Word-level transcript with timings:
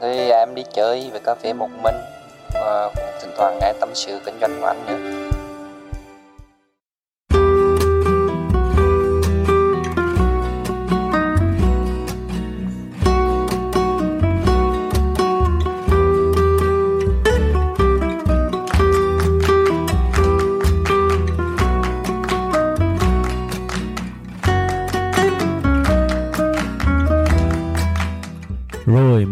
Thì 0.00 0.30
em 0.30 0.54
đi 0.54 0.64
chơi 0.72 1.10
về 1.12 1.20
cà 1.24 1.34
phê 1.34 1.52
một 1.52 1.68
mình 1.82 1.96
và 2.54 2.90
cũng 2.94 3.04
thỉnh 3.20 3.30
thoảng 3.36 3.58
nghe 3.60 3.72
tâm 3.80 3.90
sự 3.94 4.20
kinh 4.24 4.38
doanh 4.40 4.60
của 4.60 4.66
anh 4.66 4.86
nữa. 4.86 5.23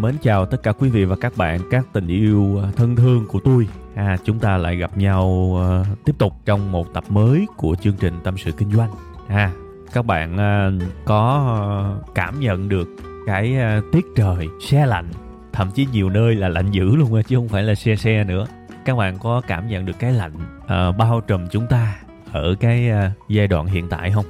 Mến 0.03 0.15
chào 0.21 0.45
tất 0.45 0.63
cả 0.63 0.71
quý 0.71 0.89
vị 0.89 1.05
và 1.05 1.15
các 1.15 1.33
bạn, 1.37 1.59
các 1.69 1.85
tình 1.93 2.07
yêu 2.07 2.61
à, 2.63 2.71
thân 2.75 2.95
thương 2.95 3.25
của 3.27 3.39
tôi. 3.43 3.67
À, 3.95 4.17
chúng 4.23 4.39
ta 4.39 4.57
lại 4.57 4.75
gặp 4.75 4.97
nhau 4.97 5.27
uh, 5.27 6.05
tiếp 6.05 6.15
tục 6.17 6.33
trong 6.45 6.71
một 6.71 6.93
tập 6.93 7.03
mới 7.09 7.45
của 7.57 7.75
chương 7.75 7.95
trình 7.99 8.13
Tâm 8.23 8.37
sự 8.37 8.51
Kinh 8.51 8.71
doanh. 8.71 8.89
À, 9.27 9.51
các 9.93 10.05
bạn 10.05 10.35
uh, 10.35 10.83
có 11.05 12.01
uh, 12.01 12.15
cảm 12.15 12.39
nhận 12.39 12.69
được 12.69 12.87
cái 13.25 13.55
uh, 13.77 13.91
tiết 13.91 14.05
trời 14.15 14.47
xe 14.61 14.85
lạnh, 14.85 15.07
thậm 15.53 15.71
chí 15.71 15.87
nhiều 15.91 16.09
nơi 16.09 16.35
là 16.35 16.49
lạnh 16.49 16.71
dữ 16.71 16.95
luôn 16.95 17.23
chứ 17.27 17.35
không 17.35 17.47
phải 17.47 17.63
là 17.63 17.75
xe 17.75 17.95
xe 17.95 18.23
nữa. 18.23 18.45
Các 18.85 18.97
bạn 18.97 19.19
có 19.19 19.41
cảm 19.47 19.67
nhận 19.67 19.85
được 19.85 19.99
cái 19.99 20.13
lạnh 20.13 20.33
uh, 20.63 20.97
bao 20.97 21.21
trùm 21.27 21.47
chúng 21.51 21.67
ta 21.67 21.95
ở 22.31 22.55
cái 22.59 22.89
uh, 22.91 23.29
giai 23.29 23.47
đoạn 23.47 23.65
hiện 23.65 23.89
tại 23.89 24.11
không? 24.11 24.25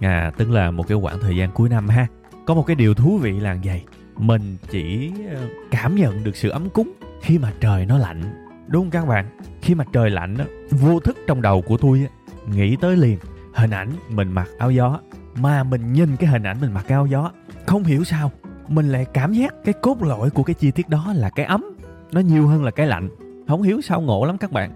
À, 0.00 0.32
tức 0.36 0.50
là 0.50 0.70
một 0.70 0.88
cái 0.88 0.98
khoảng 1.02 1.20
thời 1.20 1.36
gian 1.36 1.50
cuối 1.50 1.68
năm 1.68 1.88
ha. 1.88 2.06
Có 2.46 2.54
một 2.54 2.62
cái 2.66 2.76
điều 2.76 2.94
thú 2.94 3.18
vị 3.18 3.32
là 3.32 3.56
vậy 3.64 3.82
mình 4.18 4.56
chỉ 4.70 5.12
ờ, 5.34 5.48
cảm 5.70 5.94
nhận 5.94 6.24
được 6.24 6.36
sự 6.36 6.48
ấm 6.48 6.70
cúng 6.70 6.92
khi 7.22 7.38
mà 7.38 7.52
trời 7.60 7.86
nó 7.86 7.98
lạnh. 7.98 8.22
Đúng 8.66 8.82
không 8.82 8.90
các 8.90 9.06
bạn? 9.06 9.26
Khi 9.62 9.74
mà 9.74 9.84
trời 9.92 10.10
lạnh 10.10 10.36
vô 10.70 11.00
thức 11.00 11.16
trong 11.26 11.42
đầu 11.42 11.62
của 11.62 11.76
tôi 11.76 12.06
nghĩ 12.54 12.76
tới 12.76 12.96
liền 12.96 13.18
hình 13.54 13.70
ảnh 13.70 13.88
mình 14.10 14.32
mặc 14.32 14.48
áo 14.58 14.70
gió. 14.70 15.00
Mà 15.40 15.62
mình 15.62 15.92
nhìn 15.92 16.16
cái 16.16 16.30
hình 16.30 16.42
ảnh 16.42 16.60
mình 16.60 16.72
mặc 16.72 16.88
áo 16.88 17.06
gió 17.06 17.30
không 17.66 17.84
hiểu 17.84 18.04
sao 18.04 18.32
mình 18.68 18.88
lại 18.88 19.06
cảm 19.14 19.32
giác 19.32 19.54
cái 19.64 19.74
cốt 19.82 20.02
lõi 20.02 20.30
của 20.30 20.42
cái 20.42 20.54
chi 20.54 20.70
tiết 20.70 20.88
đó 20.88 21.12
là 21.16 21.30
cái 21.30 21.46
ấm 21.46 21.64
nó 22.12 22.20
nhiều 22.20 22.46
hơn 22.46 22.64
là 22.64 22.70
cái 22.70 22.86
lạnh. 22.86 23.08
Không 23.48 23.62
hiểu 23.62 23.80
sao 23.80 24.00
ngộ 24.00 24.24
lắm 24.24 24.38
các 24.38 24.52
bạn. 24.52 24.70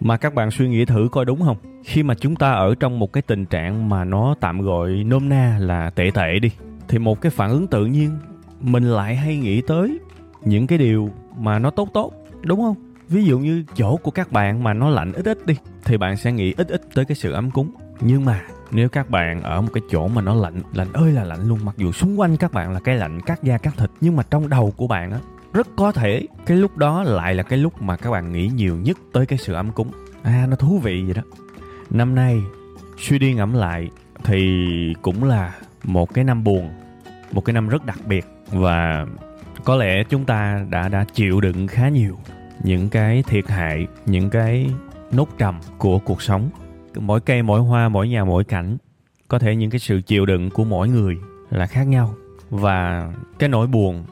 Mà 0.00 0.16
các 0.16 0.34
bạn 0.34 0.50
suy 0.50 0.68
nghĩ 0.68 0.84
thử 0.84 1.08
coi 1.12 1.24
đúng 1.24 1.42
không? 1.42 1.56
Khi 1.84 2.02
mà 2.02 2.14
chúng 2.14 2.36
ta 2.36 2.52
ở 2.52 2.74
trong 2.80 2.98
một 2.98 3.12
cái 3.12 3.22
tình 3.22 3.46
trạng 3.46 3.88
mà 3.88 4.04
nó 4.04 4.34
tạm 4.40 4.60
gọi 4.60 4.90
nôm 4.90 5.28
na 5.28 5.58
là 5.60 5.90
tệ 5.90 6.10
tệ 6.14 6.38
đi 6.38 6.50
thì 6.88 6.98
một 6.98 7.20
cái 7.20 7.30
phản 7.30 7.50
ứng 7.50 7.66
tự 7.66 7.86
nhiên 7.86 8.10
mình 8.64 8.84
lại 8.84 9.16
hay 9.16 9.36
nghĩ 9.36 9.60
tới 9.60 9.98
những 10.44 10.66
cái 10.66 10.78
điều 10.78 11.10
mà 11.38 11.58
nó 11.58 11.70
tốt 11.70 11.88
tốt, 11.92 12.12
đúng 12.42 12.60
không? 12.60 12.76
Ví 13.08 13.24
dụ 13.24 13.38
như 13.38 13.64
chỗ 13.76 13.96
của 13.96 14.10
các 14.10 14.32
bạn 14.32 14.64
mà 14.64 14.74
nó 14.74 14.88
lạnh 14.88 15.12
ít 15.12 15.24
ít 15.24 15.46
đi, 15.46 15.56
thì 15.84 15.96
bạn 15.96 16.16
sẽ 16.16 16.32
nghĩ 16.32 16.54
ít 16.56 16.68
ít 16.68 16.82
tới 16.94 17.04
cái 17.04 17.16
sự 17.16 17.32
ấm 17.32 17.50
cúng. 17.50 17.70
Nhưng 18.00 18.24
mà 18.24 18.42
nếu 18.70 18.88
các 18.88 19.10
bạn 19.10 19.42
ở 19.42 19.60
một 19.60 19.68
cái 19.72 19.82
chỗ 19.90 20.08
mà 20.08 20.22
nó 20.22 20.34
lạnh 20.34 20.62
lạnh 20.72 20.92
ơi 20.92 21.12
là 21.12 21.24
lạnh 21.24 21.48
luôn, 21.48 21.58
mặc 21.64 21.74
dù 21.78 21.92
xung 21.92 22.20
quanh 22.20 22.36
các 22.36 22.52
bạn 22.52 22.72
là 22.72 22.80
cái 22.80 22.96
lạnh 22.96 23.20
cắt 23.20 23.42
da 23.42 23.58
cắt 23.58 23.74
thịt, 23.76 23.90
nhưng 24.00 24.16
mà 24.16 24.22
trong 24.30 24.48
đầu 24.48 24.72
của 24.76 24.86
bạn 24.86 25.10
á, 25.10 25.18
rất 25.52 25.68
có 25.76 25.92
thể 25.92 26.26
cái 26.46 26.56
lúc 26.56 26.76
đó 26.76 27.02
lại 27.02 27.34
là 27.34 27.42
cái 27.42 27.58
lúc 27.58 27.82
mà 27.82 27.96
các 27.96 28.10
bạn 28.10 28.32
nghĩ 28.32 28.50
nhiều 28.54 28.76
nhất 28.76 28.98
tới 29.12 29.26
cái 29.26 29.38
sự 29.38 29.52
ấm 29.52 29.72
cúng. 29.72 29.90
À 30.22 30.46
nó 30.50 30.56
thú 30.56 30.78
vị 30.78 31.02
vậy 31.04 31.14
đó. 31.14 31.22
Năm 31.90 32.14
nay, 32.14 32.42
suy 32.98 33.18
đi 33.18 33.34
ngẫm 33.34 33.52
lại 33.52 33.90
thì 34.24 34.38
cũng 35.02 35.24
là 35.24 35.54
một 35.84 36.14
cái 36.14 36.24
năm 36.24 36.44
buồn, 36.44 36.70
một 37.32 37.44
cái 37.44 37.54
năm 37.54 37.68
rất 37.68 37.86
đặc 37.86 37.98
biệt 38.06 38.26
và 38.54 39.06
có 39.64 39.76
lẽ 39.76 40.04
chúng 40.04 40.24
ta 40.24 40.66
đã 40.70 40.88
đã 40.88 41.04
chịu 41.14 41.40
đựng 41.40 41.66
khá 41.66 41.88
nhiều 41.88 42.18
những 42.62 42.88
cái 42.88 43.22
thiệt 43.26 43.48
hại, 43.48 43.86
những 44.06 44.30
cái 44.30 44.70
nốt 45.12 45.28
trầm 45.38 45.60
của 45.78 45.98
cuộc 45.98 46.22
sống. 46.22 46.50
Mỗi 46.96 47.20
cây, 47.20 47.42
mỗi 47.42 47.60
hoa, 47.60 47.88
mỗi 47.88 48.08
nhà, 48.08 48.24
mỗi 48.24 48.44
cảnh, 48.44 48.76
có 49.28 49.38
thể 49.38 49.56
những 49.56 49.70
cái 49.70 49.78
sự 49.78 50.00
chịu 50.00 50.26
đựng 50.26 50.50
của 50.50 50.64
mỗi 50.64 50.88
người 50.88 51.16
là 51.50 51.66
khác 51.66 51.84
nhau. 51.84 52.14
Và 52.50 53.08
cái 53.38 53.48
nỗi 53.48 53.66
buồn 53.66 54.04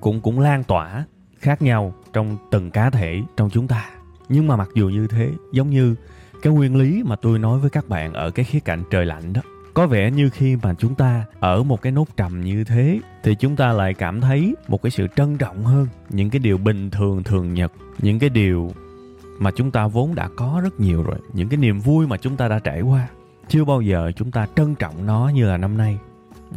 cũng 0.00 0.20
cũng 0.20 0.40
lan 0.40 0.64
tỏa 0.64 1.04
khác 1.38 1.62
nhau 1.62 1.94
trong 2.12 2.36
từng 2.50 2.70
cá 2.70 2.90
thể, 2.90 3.22
trong 3.36 3.50
chúng 3.50 3.68
ta. 3.68 3.90
Nhưng 4.28 4.46
mà 4.46 4.56
mặc 4.56 4.68
dù 4.74 4.88
như 4.88 5.06
thế, 5.06 5.30
giống 5.52 5.70
như 5.70 5.94
cái 6.42 6.52
nguyên 6.52 6.76
lý 6.76 7.02
mà 7.02 7.16
tôi 7.16 7.38
nói 7.38 7.58
với 7.58 7.70
các 7.70 7.88
bạn 7.88 8.12
ở 8.12 8.30
cái 8.30 8.44
khía 8.44 8.60
cạnh 8.60 8.82
trời 8.90 9.06
lạnh 9.06 9.32
đó 9.32 9.42
có 9.74 9.86
vẻ 9.86 10.10
như 10.10 10.30
khi 10.30 10.56
mà 10.62 10.74
chúng 10.74 10.94
ta 10.94 11.24
ở 11.40 11.62
một 11.62 11.82
cái 11.82 11.92
nốt 11.92 12.08
trầm 12.16 12.40
như 12.40 12.64
thế, 12.64 13.00
thì 13.22 13.34
chúng 13.34 13.56
ta 13.56 13.72
lại 13.72 13.94
cảm 13.94 14.20
thấy 14.20 14.54
một 14.68 14.82
cái 14.82 14.90
sự 14.90 15.06
trân 15.16 15.38
trọng 15.38 15.64
hơn, 15.64 15.86
những 16.10 16.30
cái 16.30 16.38
điều 16.38 16.58
bình 16.58 16.90
thường 16.90 17.22
thường 17.22 17.54
nhật, 17.54 17.72
những 17.98 18.18
cái 18.18 18.30
điều 18.30 18.72
mà 19.38 19.50
chúng 19.50 19.70
ta 19.70 19.86
vốn 19.86 20.14
đã 20.14 20.28
có 20.36 20.60
rất 20.62 20.80
nhiều 20.80 21.02
rồi, 21.02 21.18
những 21.32 21.48
cái 21.48 21.56
niềm 21.56 21.80
vui 21.80 22.06
mà 22.06 22.16
chúng 22.16 22.36
ta 22.36 22.48
đã 22.48 22.58
trải 22.58 22.80
qua. 22.80 23.08
Chưa 23.48 23.64
bao 23.64 23.80
giờ 23.80 24.12
chúng 24.16 24.30
ta 24.30 24.46
trân 24.56 24.74
trọng 24.74 25.06
nó 25.06 25.28
như 25.34 25.46
là 25.46 25.56
năm 25.56 25.78
nay, 25.78 25.98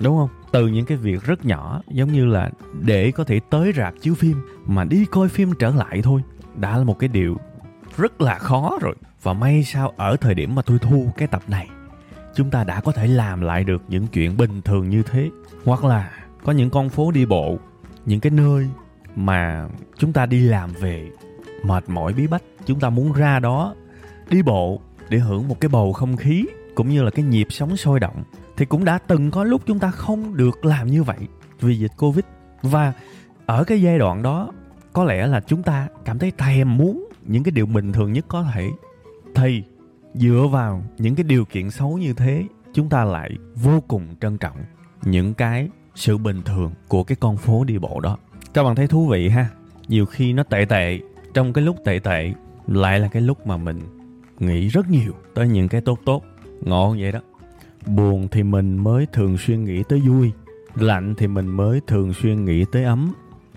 đúng 0.02 0.18
không? 0.18 0.30
Từ 0.52 0.68
những 0.68 0.86
cái 0.86 0.97
việc 0.97 1.24
rất 1.24 1.46
nhỏ, 1.46 1.82
giống 1.88 2.12
như 2.12 2.26
là 2.26 2.50
để 2.82 3.12
có 3.12 3.24
thể 3.24 3.40
tới 3.50 3.74
rạp 3.76 3.94
chiếu 4.02 4.16
phim, 4.16 4.42
mà 4.66 4.84
đi 4.84 5.06
coi 5.06 5.30
phim 5.30 5.52
trở 5.59 5.70
lại 5.70 6.02
thôi, 6.03 6.22
đã 6.56 6.78
là 6.78 6.84
một 6.84 7.00
cái 7.00 7.09
điều 7.09 7.38
rất 7.97 8.22
là 8.22 8.38
khó 8.38 8.78
rồi. 8.82 8.96
Và 9.24 9.34
may 9.34 9.64
sao 9.64 9.94
ở 9.97 10.16
thời 10.16 10.36
điểm 10.36 10.56
mà 10.56 10.62
tôi 10.62 10.80
thu 10.80 11.09
cái 11.18 11.28
tập 11.28 11.42
này 11.47 11.68
chúng 12.35 12.50
ta 12.50 12.63
đã 12.63 12.81
có 12.81 12.91
thể 12.91 13.07
làm 13.07 13.41
lại 13.41 13.63
được 13.63 13.81
những 13.88 14.07
chuyện 14.07 14.38
bình 14.38 14.62
thường 14.62 14.90
như 14.90 15.03
thế. 15.03 15.29
Hoặc 15.66 15.84
là 15.84 16.12
có 16.44 16.51
những 16.51 16.69
con 16.69 16.90
phố 16.90 17.12
đi 17.12 17.25
bộ, 17.25 17.59
những 18.06 18.19
cái 18.19 18.31
nơi 18.31 18.68
mà 19.16 19.68
chúng 19.97 20.13
ta 20.13 20.25
đi 20.25 20.40
làm 20.40 20.73
về, 20.73 21.09
mệt 21.63 21.84
mỏi 21.90 22.13
bí 22.13 22.28
bách, 22.28 22.44
chúng 22.66 22.79
ta 22.79 22.90
muốn 22.90 23.13
ra 23.13 23.40
đó 23.40 23.75
đi 24.29 24.41
bộ 24.41 24.81
để 25.09 25.18
hưởng 25.18 25.47
một 25.47 25.59
cái 25.59 25.69
bầu 25.69 25.94
không 25.94 26.18
khí 26.18 26.46
cũng 26.75 26.90
như 26.90 27.03
là 27.03 27.12
cái 27.12 27.25
nhịp 27.25 27.47
sống 27.50 27.78
sôi 27.78 28.00
động, 28.00 28.23
thì 28.57 28.66
cũng 28.66 28.85
đã 28.85 28.97
từng 28.97 29.31
có 29.31 29.44
lúc 29.44 29.62
chúng 29.66 29.79
ta 29.79 29.91
không 29.91 30.38
được 30.38 30.66
làm 30.66 30.88
như 30.88 31.03
vậy 31.03 31.17
vì 31.59 31.79
dịch 31.79 31.91
covid. 31.97 32.25
Và 32.62 32.94
ở 33.46 33.63
cái 33.63 33.81
giai 33.81 34.00
đoạn 34.00 34.22
đó, 34.23 34.52
có 34.94 35.03
lẽ 35.03 35.28
là 35.28 35.40
chúng 35.40 35.63
ta 35.63 35.88
cảm 36.06 36.19
thấy 36.19 36.31
thèm 36.38 36.78
muốn 36.78 37.07
những 37.22 37.44
cái 37.44 37.52
điều 37.52 37.66
bình 37.66 37.94
thường 37.94 38.13
nhất 38.13 38.25
có 38.28 38.44
thể. 38.53 38.69
Thì 39.35 39.63
dựa 40.16 40.48
vào 40.52 40.84
những 40.98 41.16
cái 41.16 41.24
điều 41.24 41.46
kiện 41.46 41.72
xấu 41.72 41.98
như 41.98 42.14
thế, 42.14 42.44
chúng 42.74 42.90
ta 42.90 43.03
lại 43.03 43.31
vô 43.56 43.84
cùng 43.88 44.08
trân 44.22 44.38
trọng 44.38 44.58
những 45.06 45.34
cái 45.34 45.70
sự 45.96 46.18
bình 46.18 46.42
thường 46.46 46.72
của 46.88 47.03
cái 47.03 47.16
con 47.20 47.38
phố 47.38 47.64
đi 47.64 47.78
bộ 47.78 48.00
đó. 48.00 48.18
Các 48.53 48.64
bạn 48.64 48.76
thấy 48.76 48.88
thú 48.88 49.08
vị 49.08 49.30
ha? 49.30 49.48
Nhiều 49.88 50.06
khi 50.06 50.34
nó 50.34 50.44
tệ 50.44 50.66
tệ, 50.70 51.00
trong 51.34 51.53
cái 51.53 51.64
lúc 51.64 51.76
tệ 51.86 52.00
tệ 52.03 52.34
lại 52.68 53.00
là 53.00 53.08
cái 53.08 53.22
lúc 53.22 53.48
mà 53.48 53.58
mình 53.58 53.80
nghĩ 54.40 54.68
rất 54.68 54.90
nhiều 54.90 55.14
tới 55.34 55.48
những 55.48 55.68
cái 55.68 55.81
tốt 55.81 56.00
tốt, 56.06 56.24
ngộ 56.62 56.96
vậy 57.00 57.12
đó. 57.12 57.20
Buồn 57.86 58.28
thì 58.32 58.44
mình 58.44 58.78
mới 58.78 59.06
thường 59.14 59.38
xuyên 59.38 59.64
nghĩ 59.64 59.84
tới 59.90 60.00
vui, 60.00 60.32
lạnh 60.76 61.16
thì 61.18 61.28
mình 61.28 61.47
mới 61.47 61.82
thường 61.88 62.14
xuyên 62.14 62.46
nghĩ 62.46 62.66
tới 62.72 62.84
ấm, 62.84 63.14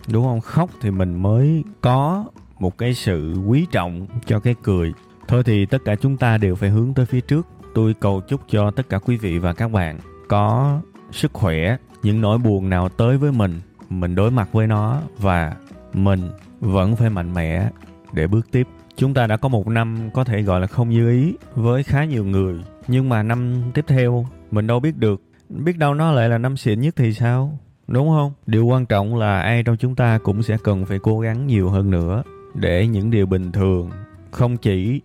đúng 0.09 0.25
không? 0.25 0.41
Khóc 0.41 0.71
thì 0.81 0.91
mình 0.91 1.23
mới 1.23 1.65
có 1.81 2.25
một 2.59 2.79
cái 2.79 2.95
sự 2.95 3.35
quý 3.47 3.67
trọng 3.71 4.07
cho 4.27 4.41
cái 4.41 4.55
cười. 4.63 4.93
Thôi 5.29 5.43
thì 5.45 5.67
tất 5.67 5.79
cả 5.85 5.97
chúng 5.97 6.17
ta 6.17 6.39
đều 6.39 6.55
phải 6.55 6.71
hướng 6.71 6.95
tới 6.95 7.07
phía 7.07 7.21
trước. 7.21 7.47
Tôi 7.75 7.95
cầu 8.01 8.21
chúc 8.29 8.41
cho 8.49 8.71
tất 8.71 8.89
cả 8.89 8.99
quý 8.99 9.17
vị 9.17 9.39
và 9.39 9.53
các 9.53 9.71
bạn 9.73 9.99
có 10.29 10.81
sức 11.11 11.33
khỏe, 11.33 11.77
những 12.03 12.21
nỗi 12.21 12.39
buồn 12.39 12.69
nào 12.69 12.89
tới 12.89 13.19
với 13.19 13.33
mình, 13.33 13.61
mình 13.91 14.15
đối 14.15 14.31
mặt 14.31 14.49
với 14.53 14.67
nó 14.67 15.01
và 15.19 15.57
mình 15.95 16.21
vẫn 16.61 16.97
phải 16.97 17.11
mạnh 17.11 17.35
mẽ 17.35 17.71
để 18.13 18.27
bước 18.27 18.47
tiếp. 18.53 18.69
Chúng 18.97 19.15
ta 19.15 19.27
đã 19.27 19.37
có 19.37 19.49
một 19.49 19.69
năm 19.69 20.11
có 20.15 20.25
thể 20.25 20.43
gọi 20.43 20.61
là 20.61 20.67
không 20.67 20.91
như 20.91 21.11
ý 21.11 21.35
với 21.55 21.83
khá 21.83 22.05
nhiều 22.05 22.25
người, 22.25 22.55
nhưng 22.89 23.09
mà 23.09 23.23
năm 23.23 23.63
tiếp 23.75 23.85
theo 23.89 24.27
mình 24.51 24.67
đâu 24.67 24.81
biết 24.81 24.97
được, 24.97 25.23
biết 25.49 25.79
đâu 25.79 25.95
nó 25.95 26.13
lại 26.13 26.29
là 26.29 26.39
năm 26.39 26.57
xịn 26.57 26.81
nhất 26.81 26.97
thì 26.97 27.15
sao? 27.15 27.59
Đúng 27.87 28.09
không? 28.09 28.33
Điều 28.47 28.67
quan 28.67 28.87
trọng 28.87 29.17
là 29.17 29.41
ai 29.41 29.63
trong 29.63 29.77
chúng 29.77 29.95
ta 29.95 30.19
cũng 30.19 30.43
sẽ 30.43 30.57
cần 30.65 30.87
phải 30.87 30.99
cố 30.99 31.21
gắng 31.21 31.47
nhiều 31.47 31.69
hơn 31.69 31.91
nữa 31.91 32.23
để 32.55 32.87
những 32.87 33.11
điều 33.11 33.27
bình 33.27 33.53
thường 33.53 33.91
không 34.31 34.57
chỉ 34.57 35.01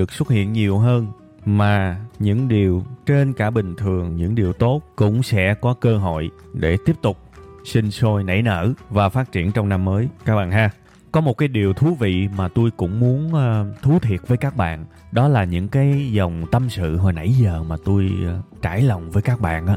được 0.00 0.12
xuất 0.12 0.28
hiện 0.28 0.52
nhiều 0.52 0.78
hơn 0.78 1.06
mà 1.44 2.00
những 2.18 2.48
điều 2.48 2.84
trên 3.06 3.32
cả 3.32 3.50
bình 3.50 3.74
thường 3.76 4.16
những 4.16 4.34
điều 4.34 4.52
tốt 4.52 4.82
cũng 4.96 5.22
sẽ 5.22 5.54
có 5.54 5.74
cơ 5.74 5.98
hội 5.98 6.30
để 6.52 6.76
tiếp 6.86 6.96
tục 7.02 7.18
sinh 7.64 7.90
sôi 7.90 8.24
nảy 8.24 8.42
nở 8.42 8.72
và 8.90 9.08
phát 9.08 9.32
triển 9.32 9.52
trong 9.52 9.68
năm 9.68 9.84
mới. 9.84 10.08
Các 10.24 10.36
bạn 10.36 10.50
ha 10.50 10.70
có 11.12 11.20
một 11.20 11.38
cái 11.38 11.48
điều 11.48 11.72
thú 11.72 11.94
vị 11.94 12.28
mà 12.36 12.48
tôi 12.48 12.70
cũng 12.70 13.00
muốn 13.00 13.26
uh, 13.34 13.82
thú 13.82 13.98
thiệt 13.98 14.20
với 14.26 14.38
các 14.38 14.56
bạn 14.56 14.84
đó 15.12 15.28
là 15.28 15.44
những 15.44 15.68
cái 15.68 16.12
dòng 16.12 16.44
tâm 16.50 16.70
sự 16.70 16.96
hồi 16.96 17.12
nãy 17.12 17.32
giờ 17.32 17.62
mà 17.62 17.76
tôi 17.84 18.10
uh, 18.38 18.62
trải 18.62 18.82
lòng 18.82 19.10
với 19.10 19.22
các 19.22 19.40
bạn 19.40 19.66
á. 19.66 19.76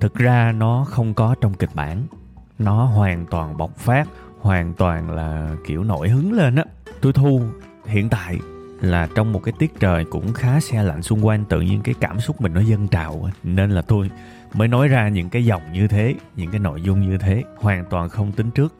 Thực 0.00 0.14
ra 0.14 0.52
nó 0.52 0.84
không 0.88 1.14
có 1.14 1.34
trong 1.40 1.54
kịch 1.54 1.70
bản 1.74 2.02
nó 2.58 2.84
hoàn 2.84 3.26
toàn 3.26 3.56
bộc 3.56 3.76
phát 3.76 4.08
hoàn 4.40 4.74
toàn 4.74 5.10
là 5.10 5.56
kiểu 5.66 5.84
nổi 5.84 6.08
hứng 6.08 6.32
lên 6.32 6.56
á. 6.56 6.64
Tôi 7.00 7.12
thu 7.12 7.42
hiện 7.86 8.08
tại 8.08 8.38
là 8.80 9.08
trong 9.14 9.32
một 9.32 9.42
cái 9.44 9.54
tiết 9.58 9.80
trời 9.80 10.04
cũng 10.04 10.32
khá 10.32 10.60
xe 10.60 10.82
lạnh 10.82 11.02
xung 11.02 11.26
quanh, 11.26 11.44
tự 11.44 11.60
nhiên 11.60 11.80
cái 11.82 11.94
cảm 12.00 12.20
xúc 12.20 12.40
mình 12.40 12.54
nó 12.54 12.60
dâng 12.60 12.88
trào 12.88 13.30
nên 13.42 13.70
là 13.70 13.82
tôi 13.82 14.10
mới 14.54 14.68
nói 14.68 14.88
ra 14.88 15.08
những 15.08 15.28
cái 15.28 15.44
dòng 15.44 15.62
như 15.72 15.88
thế, 15.88 16.14
những 16.36 16.50
cái 16.50 16.60
nội 16.60 16.82
dung 16.82 17.00
như 17.00 17.18
thế, 17.18 17.42
hoàn 17.56 17.84
toàn 17.90 18.08
không 18.08 18.32
tính 18.32 18.50
trước. 18.50 18.74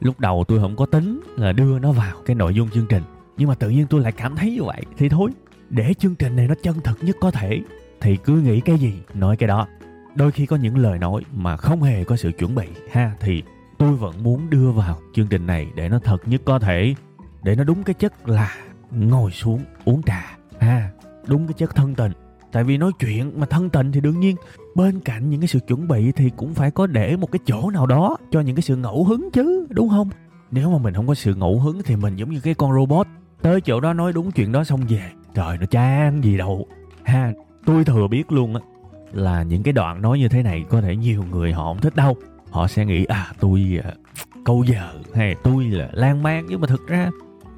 Lúc 0.00 0.20
đầu 0.20 0.44
tôi 0.48 0.60
không 0.60 0.76
có 0.76 0.86
tính 0.86 1.20
là 1.36 1.52
đưa 1.52 1.78
nó 1.78 1.92
vào 1.92 2.16
cái 2.26 2.36
nội 2.36 2.54
dung 2.54 2.70
chương 2.70 2.86
trình, 2.88 3.02
nhưng 3.36 3.48
mà 3.48 3.54
tự 3.54 3.70
nhiên 3.70 3.86
tôi 3.86 4.00
lại 4.00 4.12
cảm 4.12 4.36
thấy 4.36 4.50
như 4.50 4.64
vậy. 4.64 4.82
Thì 4.98 5.08
thôi, 5.08 5.30
để 5.70 5.94
chương 5.94 6.14
trình 6.14 6.36
này 6.36 6.48
nó 6.48 6.54
chân 6.62 6.80
thực 6.84 6.98
nhất 7.04 7.16
có 7.20 7.30
thể, 7.30 7.60
thì 8.00 8.16
cứ 8.16 8.32
nghĩ 8.32 8.60
cái 8.60 8.78
gì, 8.78 8.94
nói 9.14 9.36
cái 9.36 9.48
đó. 9.48 9.68
Đôi 10.14 10.32
khi 10.32 10.46
có 10.46 10.56
những 10.56 10.78
lời 10.78 10.98
nói 10.98 11.22
mà 11.34 11.56
không 11.56 11.82
hề 11.82 12.04
có 12.04 12.16
sự 12.16 12.32
chuẩn 12.32 12.54
bị, 12.54 12.66
ha, 12.90 13.12
thì 13.20 13.42
tôi 13.78 13.92
vẫn 13.92 14.22
muốn 14.22 14.50
đưa 14.50 14.70
vào 14.70 14.98
chương 15.14 15.26
trình 15.26 15.46
này 15.46 15.68
để 15.74 15.88
nó 15.88 15.98
thật 15.98 16.28
nhất 16.28 16.42
có 16.44 16.58
thể, 16.58 16.94
để 17.42 17.56
nó 17.56 17.64
đúng 17.64 17.82
cái 17.82 17.94
chất 17.94 18.28
là 18.28 18.56
ngồi 18.98 19.30
xuống 19.30 19.60
uống 19.84 20.02
trà. 20.02 20.36
Ha 20.60 20.90
đúng 21.26 21.46
cái 21.46 21.54
chất 21.54 21.74
thân 21.74 21.94
tình. 21.94 22.12
Tại 22.52 22.64
vì 22.64 22.78
nói 22.78 22.92
chuyện 22.98 23.40
mà 23.40 23.46
thân 23.46 23.70
tình 23.70 23.92
thì 23.92 24.00
đương 24.00 24.20
nhiên 24.20 24.36
bên 24.74 25.00
cạnh 25.00 25.30
những 25.30 25.40
cái 25.40 25.48
sự 25.48 25.58
chuẩn 25.58 25.88
bị 25.88 26.12
thì 26.12 26.30
cũng 26.36 26.54
phải 26.54 26.70
có 26.70 26.86
để 26.86 27.16
một 27.16 27.32
cái 27.32 27.40
chỗ 27.46 27.70
nào 27.70 27.86
đó 27.86 28.16
cho 28.30 28.40
những 28.40 28.56
cái 28.56 28.62
sự 28.62 28.76
ngẫu 28.76 29.04
hứng 29.04 29.28
chứ 29.32 29.66
đúng 29.70 29.88
không? 29.88 30.08
Nếu 30.50 30.70
mà 30.70 30.78
mình 30.78 30.94
không 30.94 31.06
có 31.06 31.14
sự 31.14 31.34
ngẫu 31.34 31.60
hứng 31.60 31.82
thì 31.84 31.96
mình 31.96 32.16
giống 32.16 32.30
như 32.30 32.40
cái 32.40 32.54
con 32.54 32.72
robot. 32.72 33.06
Tới 33.42 33.60
chỗ 33.60 33.80
đó 33.80 33.92
nói 33.92 34.12
đúng 34.12 34.30
chuyện 34.30 34.52
đó 34.52 34.64
xong 34.64 34.80
về. 34.88 35.10
Trời 35.34 35.58
nó 35.58 35.66
chán 35.66 36.24
gì 36.24 36.38
đâu. 36.38 36.66
Ha 37.02 37.32
tôi 37.66 37.84
thừa 37.84 38.06
biết 38.06 38.32
luôn 38.32 38.54
á 38.54 38.60
là 39.12 39.42
những 39.42 39.62
cái 39.62 39.72
đoạn 39.72 40.02
nói 40.02 40.18
như 40.18 40.28
thế 40.28 40.42
này 40.42 40.64
có 40.68 40.80
thể 40.80 40.96
nhiều 40.96 41.24
người 41.30 41.52
họ 41.52 41.64
không 41.64 41.80
thích 41.80 41.96
đâu. 41.96 42.16
Họ 42.50 42.68
sẽ 42.68 42.84
nghĩ 42.84 43.04
à 43.04 43.32
tôi 43.40 43.78
uh, 43.78 43.84
câu 44.44 44.64
giờ 44.64 44.92
hay 45.14 45.34
tôi 45.42 45.64
là 45.64 45.88
lan 45.92 46.22
man. 46.22 46.46
Nhưng 46.48 46.60
mà 46.60 46.66
thực 46.66 46.86
ra 46.88 47.10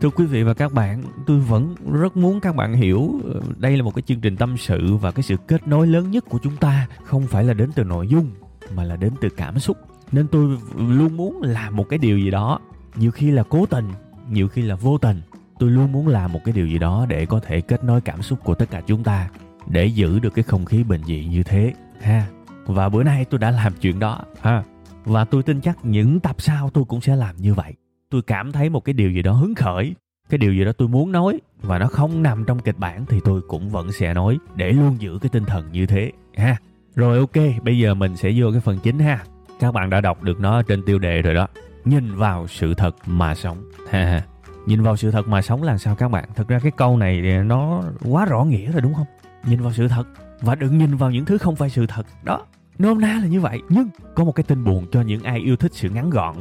thưa 0.04 0.10
quý 0.10 0.24
vị 0.24 0.42
và 0.42 0.54
các 0.54 0.72
bạn, 0.72 1.02
tôi 1.26 1.38
vẫn 1.38 1.74
rất 1.92 2.16
muốn 2.16 2.40
các 2.40 2.56
bạn 2.56 2.74
hiểu 2.74 3.20
ờ, 3.24 3.40
đây 3.56 3.76
là 3.76 3.82
một 3.82 3.94
cái 3.94 4.02
chương 4.02 4.20
trình 4.20 4.36
tâm 4.36 4.56
sự 4.56 4.96
và 4.96 5.10
cái 5.10 5.22
sự 5.22 5.36
kết 5.36 5.68
nối 5.68 5.86
lớn 5.86 6.10
nhất 6.10 6.24
của 6.28 6.38
chúng 6.42 6.56
ta 6.56 6.86
không 7.04 7.26
phải 7.26 7.44
là 7.44 7.54
đến 7.54 7.70
từ 7.74 7.84
nội 7.84 8.08
dung, 8.08 8.30
mà 8.74 8.84
là 8.84 8.96
đến 8.96 9.12
từ 9.20 9.28
cảm 9.28 9.58
xúc. 9.58 9.76
Nên 10.12 10.28
tôi 10.28 10.58
luôn 10.76 11.16
muốn 11.16 11.42
làm 11.42 11.76
một 11.76 11.88
cái 11.88 11.98
điều 11.98 12.18
gì 12.18 12.30
đó, 12.30 12.58
nhiều 12.96 13.10
khi 13.10 13.30
là 13.30 13.42
cố 13.42 13.66
tình, 13.66 13.88
nhiều 14.30 14.48
khi 14.48 14.62
là 14.62 14.74
vô 14.74 14.98
tình. 14.98 15.22
Tôi 15.58 15.70
luôn 15.70 15.92
muốn 15.92 16.08
làm 16.08 16.32
một 16.32 16.40
cái 16.44 16.52
điều 16.52 16.66
gì 16.66 16.78
đó 16.78 17.06
để 17.08 17.26
có 17.26 17.40
thể 17.40 17.60
kết 17.60 17.84
nối 17.84 18.00
cảm 18.00 18.22
xúc 18.22 18.38
của 18.44 18.54
tất 18.54 18.70
cả 18.70 18.82
chúng 18.86 19.04
ta, 19.04 19.28
để 19.66 19.86
giữ 19.86 20.18
được 20.18 20.34
cái 20.34 20.42
không 20.42 20.64
khí 20.64 20.84
bình 20.84 21.00
dị 21.06 21.24
như 21.24 21.42
thế, 21.42 21.72
ha. 22.00 22.26
Và 22.66 22.88
bữa 22.88 23.02
nay 23.02 23.24
tôi 23.24 23.38
đã 23.38 23.50
làm 23.50 23.72
chuyện 23.80 23.98
đó, 23.98 24.20
ha. 24.40 24.62
Và 25.04 25.24
tôi 25.24 25.42
tin 25.42 25.60
chắc 25.60 25.84
những 25.84 26.20
tập 26.20 26.36
sau 26.38 26.70
tôi 26.70 26.84
cũng 26.84 27.00
sẽ 27.00 27.16
làm 27.16 27.36
như 27.36 27.54
vậy 27.54 27.74
tôi 28.14 28.22
cảm 28.22 28.52
thấy 28.52 28.70
một 28.70 28.84
cái 28.84 28.92
điều 28.92 29.10
gì 29.10 29.22
đó 29.22 29.32
hứng 29.32 29.54
khởi, 29.54 29.94
cái 30.30 30.38
điều 30.38 30.54
gì 30.54 30.64
đó 30.64 30.72
tôi 30.78 30.88
muốn 30.88 31.12
nói 31.12 31.40
và 31.62 31.78
nó 31.78 31.86
không 31.86 32.22
nằm 32.22 32.44
trong 32.44 32.58
kịch 32.58 32.78
bản 32.78 33.06
thì 33.06 33.20
tôi 33.24 33.40
cũng 33.48 33.70
vẫn 33.70 33.92
sẽ 33.92 34.14
nói 34.14 34.38
để 34.54 34.72
luôn 34.72 34.96
giữ 34.98 35.18
cái 35.22 35.28
tinh 35.28 35.44
thần 35.44 35.72
như 35.72 35.86
thế, 35.86 36.12
ha. 36.36 36.56
Rồi, 36.94 37.18
ok, 37.18 37.62
bây 37.62 37.78
giờ 37.78 37.94
mình 37.94 38.16
sẽ 38.16 38.32
vô 38.36 38.50
cái 38.52 38.60
phần 38.60 38.78
chính 38.82 38.98
ha. 38.98 39.24
Các 39.60 39.72
bạn 39.72 39.90
đã 39.90 40.00
đọc 40.00 40.22
được 40.22 40.40
nó 40.40 40.62
trên 40.62 40.82
tiêu 40.82 40.98
đề 40.98 41.22
rồi 41.22 41.34
đó. 41.34 41.46
Nhìn 41.84 42.14
vào 42.14 42.46
sự 42.46 42.74
thật 42.74 42.96
mà 43.06 43.34
sống, 43.34 43.70
ha 43.90 44.04
ha. 44.04 44.22
Nhìn 44.66 44.82
vào 44.82 44.96
sự 44.96 45.10
thật 45.10 45.28
mà 45.28 45.42
sống 45.42 45.62
là 45.62 45.78
sao 45.78 45.94
các 45.94 46.08
bạn? 46.08 46.24
Thật 46.34 46.48
ra 46.48 46.58
cái 46.58 46.72
câu 46.76 46.96
này 46.96 47.20
nó 47.44 47.82
quá 48.04 48.24
rõ 48.24 48.44
nghĩa 48.44 48.72
rồi 48.72 48.80
đúng 48.80 48.94
không? 48.94 49.06
Nhìn 49.46 49.60
vào 49.60 49.72
sự 49.72 49.88
thật 49.88 50.04
và 50.40 50.54
đừng 50.54 50.78
nhìn 50.78 50.96
vào 50.96 51.10
những 51.10 51.24
thứ 51.24 51.38
không 51.38 51.56
phải 51.56 51.70
sự 51.70 51.86
thật. 51.86 52.06
Đó, 52.22 52.46
nôm 52.78 53.00
na 53.00 53.18
là 53.22 53.26
như 53.26 53.40
vậy. 53.40 53.60
Nhưng 53.68 53.88
có 54.14 54.24
một 54.24 54.32
cái 54.32 54.44
tin 54.44 54.64
buồn 54.64 54.86
cho 54.92 55.02
những 55.02 55.22
ai 55.22 55.38
yêu 55.38 55.56
thích 55.56 55.74
sự 55.74 55.90
ngắn 55.90 56.10
gọn 56.10 56.34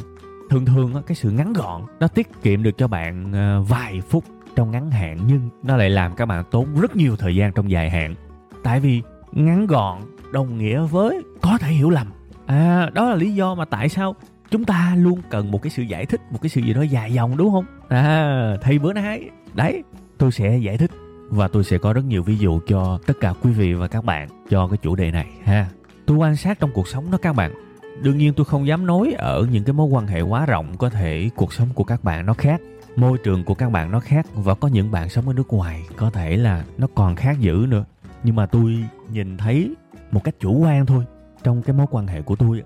thường 0.50 0.66
thường 0.66 1.04
cái 1.08 1.16
sự 1.16 1.32
ngắn 1.32 1.54
gọn 1.54 1.82
nó 2.00 2.08
tiết 2.08 2.28
kiệm 2.44 2.64
được 2.64 2.78
cho 2.78 2.88
bạn 2.88 3.34
ờ, 3.34 3.62
vài 3.62 4.02
phút 4.02 4.24
trong 4.56 4.72
ngắn 4.72 4.92
hạn, 4.92 5.18
nhưng 5.28 5.50
nó 5.64 5.78
lại 5.78 5.90
làm 5.90 6.16
các 6.16 6.26
bạn 6.26 6.44
tốn 6.52 6.68
rất 6.82 6.96
nhiều 6.96 7.16
thời 7.16 7.36
gian 7.36 7.54
trong 7.54 7.72
dài 7.72 7.90
hạn. 7.90 8.16
Tại 8.64 8.80
vì 8.80 9.02
ngắn 9.32 9.68
gọn, 9.68 10.02
đồng 10.32 10.58
nghĩa 10.58 10.82
với 10.82 11.24
có 11.42 11.58
thể 11.58 11.72
hiểu 11.72 11.90
lầm. 11.90 12.08
À 12.46 12.90
đó 12.94 13.10
là 13.10 13.16
lý 13.16 13.34
do 13.34 13.56
mà 13.56 13.66
tại 13.66 13.90
sao 13.90 14.16
chúng 14.50 14.64
ta 14.64 14.96
luôn 14.98 15.22
cần 15.30 15.52
một 15.52 15.62
cái 15.62 15.70
sự 15.70 15.84
giải 15.84 16.06
thích, 16.06 16.22
một 16.32 16.40
cái 16.42 16.50
sự 16.50 16.62
gì 16.62 16.74
đó 16.74 16.82
dài 16.82 17.14
dòng, 17.14 17.38
đúng 17.38 17.52
không? 17.52 17.66
À 17.90 18.56
thì 18.62 18.80
bữa 18.80 18.94
nay, 18.94 19.30
đấy, 19.54 19.84
tôi 20.18 20.32
sẽ 20.32 20.58
giải 20.58 20.78
thích 20.78 20.92
và 21.30 21.48
tôi 21.48 21.64
sẽ 21.64 21.78
có 21.78 21.94
rất 21.94 22.06
nhiều 22.06 22.24
ví 22.24 22.38
dụ 22.38 22.60
cho 22.68 23.00
tất 23.06 23.14
cả 23.20 23.34
quý 23.42 23.52
vị 23.52 23.74
và 23.74 23.88
các 23.88 24.06
bạn 24.06 24.30
cho 24.50 24.68
cái 24.68 24.78
chủ 24.78 24.96
đề 24.96 25.12
này, 25.12 25.28
ha. 25.44 25.68
Tôi 26.06 26.18
quan 26.18 26.36
sát 26.36 26.60
trong 26.60 26.70
cuộc 26.74 26.88
sống 26.88 27.12
đó 27.12 27.18
các 27.22 27.36
bạn 27.36 27.52
đương 28.02 28.18
nhiên 28.18 28.34
tôi 28.34 28.46
không 28.46 28.68
dám 28.68 28.86
nói 28.86 29.14
ở 29.18 29.48
những 29.52 29.64
cái 29.64 29.74
mối 29.74 29.88
quan 29.88 30.08
hệ 30.08 30.22
quá 30.22 30.46
rộng, 30.46 30.78
có 30.78 30.90
thể 30.90 31.30
cuộc 31.36 31.54
sống 31.54 31.68
của 31.74 31.84
các 31.84 32.04
bạn 32.04 32.26
nó 32.26 32.34
khác, 32.34 32.62
môi 32.96 33.18
trường 33.24 33.44
của 33.44 33.54
các 33.54 33.72
bạn 33.72 33.92
nó 33.92 34.00
khác 34.00 34.26
và 34.34 34.56
có 34.56 34.68
những 34.68 34.92
bạn 34.92 35.10
sống 35.10 35.28
ở 35.28 35.34
nước 35.34 35.54
ngoài, 35.54 35.84
có 35.96 36.10
thể 36.10 36.38
là 36.38 36.66
nó 36.78 36.88
còn 36.96 37.16
khác 37.16 37.40
dữ 37.40 37.66
nữa. 37.70 37.86
Nhưng 38.24 38.36
mà 38.36 38.46
tôi 38.46 38.78
nhìn 39.12 39.38
thấy 39.38 39.76
một 40.12 40.24
cách 40.24 40.36
chủ 40.40 40.60
quan 40.60 40.86
thôi 40.86 41.06
trong 41.44 41.62
cái 41.62 41.76
mối 41.76 41.86
quan 41.92 42.08
hệ 42.08 42.22
của 42.22 42.36
tôi 42.36 42.64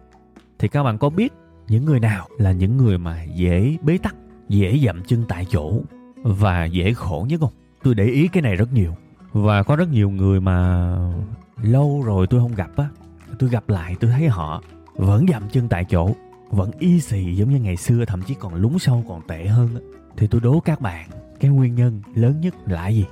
thì 0.60 0.68
các 0.68 0.84
bạn 0.84 0.98
có 0.98 1.10
biết 1.10 1.34
những 1.68 1.86
người 1.86 2.00
nào 2.00 2.28
là 2.38 2.52
những 2.52 2.78
người 2.78 2.98
mà 2.98 3.24
dễ 3.24 3.78
bế 3.82 3.98
tắc, 3.98 4.16
dễ 4.50 4.80
dậm 4.86 5.04
chân 5.04 5.24
tại 5.28 5.46
chỗ 5.50 5.82
và 6.24 6.66
dễ 6.66 6.94
khổ 6.94 7.26
nhất 7.30 7.40
không? 7.40 7.54
Tôi 7.84 7.96
để 7.96 8.06
ý 8.06 8.28
cái 8.28 8.42
này 8.42 8.56
rất 8.56 8.74
nhiều. 8.74 8.96
Và 9.34 9.64
có 9.64 9.76
rất 9.76 9.90
nhiều 9.90 10.10
người 10.10 10.42
mà 10.42 10.88
lâu 11.62 12.04
rồi 12.06 12.28
tôi 12.28 12.40
không 12.40 12.56
gặp 12.56 12.70
á, 12.78 12.90
tôi 13.40 13.50
gặp 13.50 13.70
lại, 13.70 13.96
tôi 14.00 14.12
thấy 14.12 14.28
họ 14.28 14.64
vẫn 14.98 15.26
dậm 15.28 15.44
chân 15.52 15.68
tại 15.68 15.86
chỗ, 15.86 16.10
vẫn 16.50 16.72
y 16.80 17.00
xì 17.00 17.36
giống 17.36 17.50
như 17.50 17.60
ngày 17.60 17.78
xưa, 17.78 18.06
thậm 18.06 18.22
chí 18.22 18.34
còn 18.34 18.56
lún 18.56 18.80
sâu 18.80 19.06
còn 19.08 19.22
tệ 19.28 19.46
hơn 19.46 19.70
thì 20.18 20.28
tôi 20.28 20.42
đố 20.42 20.60
các 20.60 20.82
bạn, 20.82 21.10
cái 21.40 21.52
nguyên 21.52 21.76
nhân 21.76 22.02
lớn 22.16 22.42
nhất 22.42 22.56
là 22.66 22.88
gì? 22.88 23.06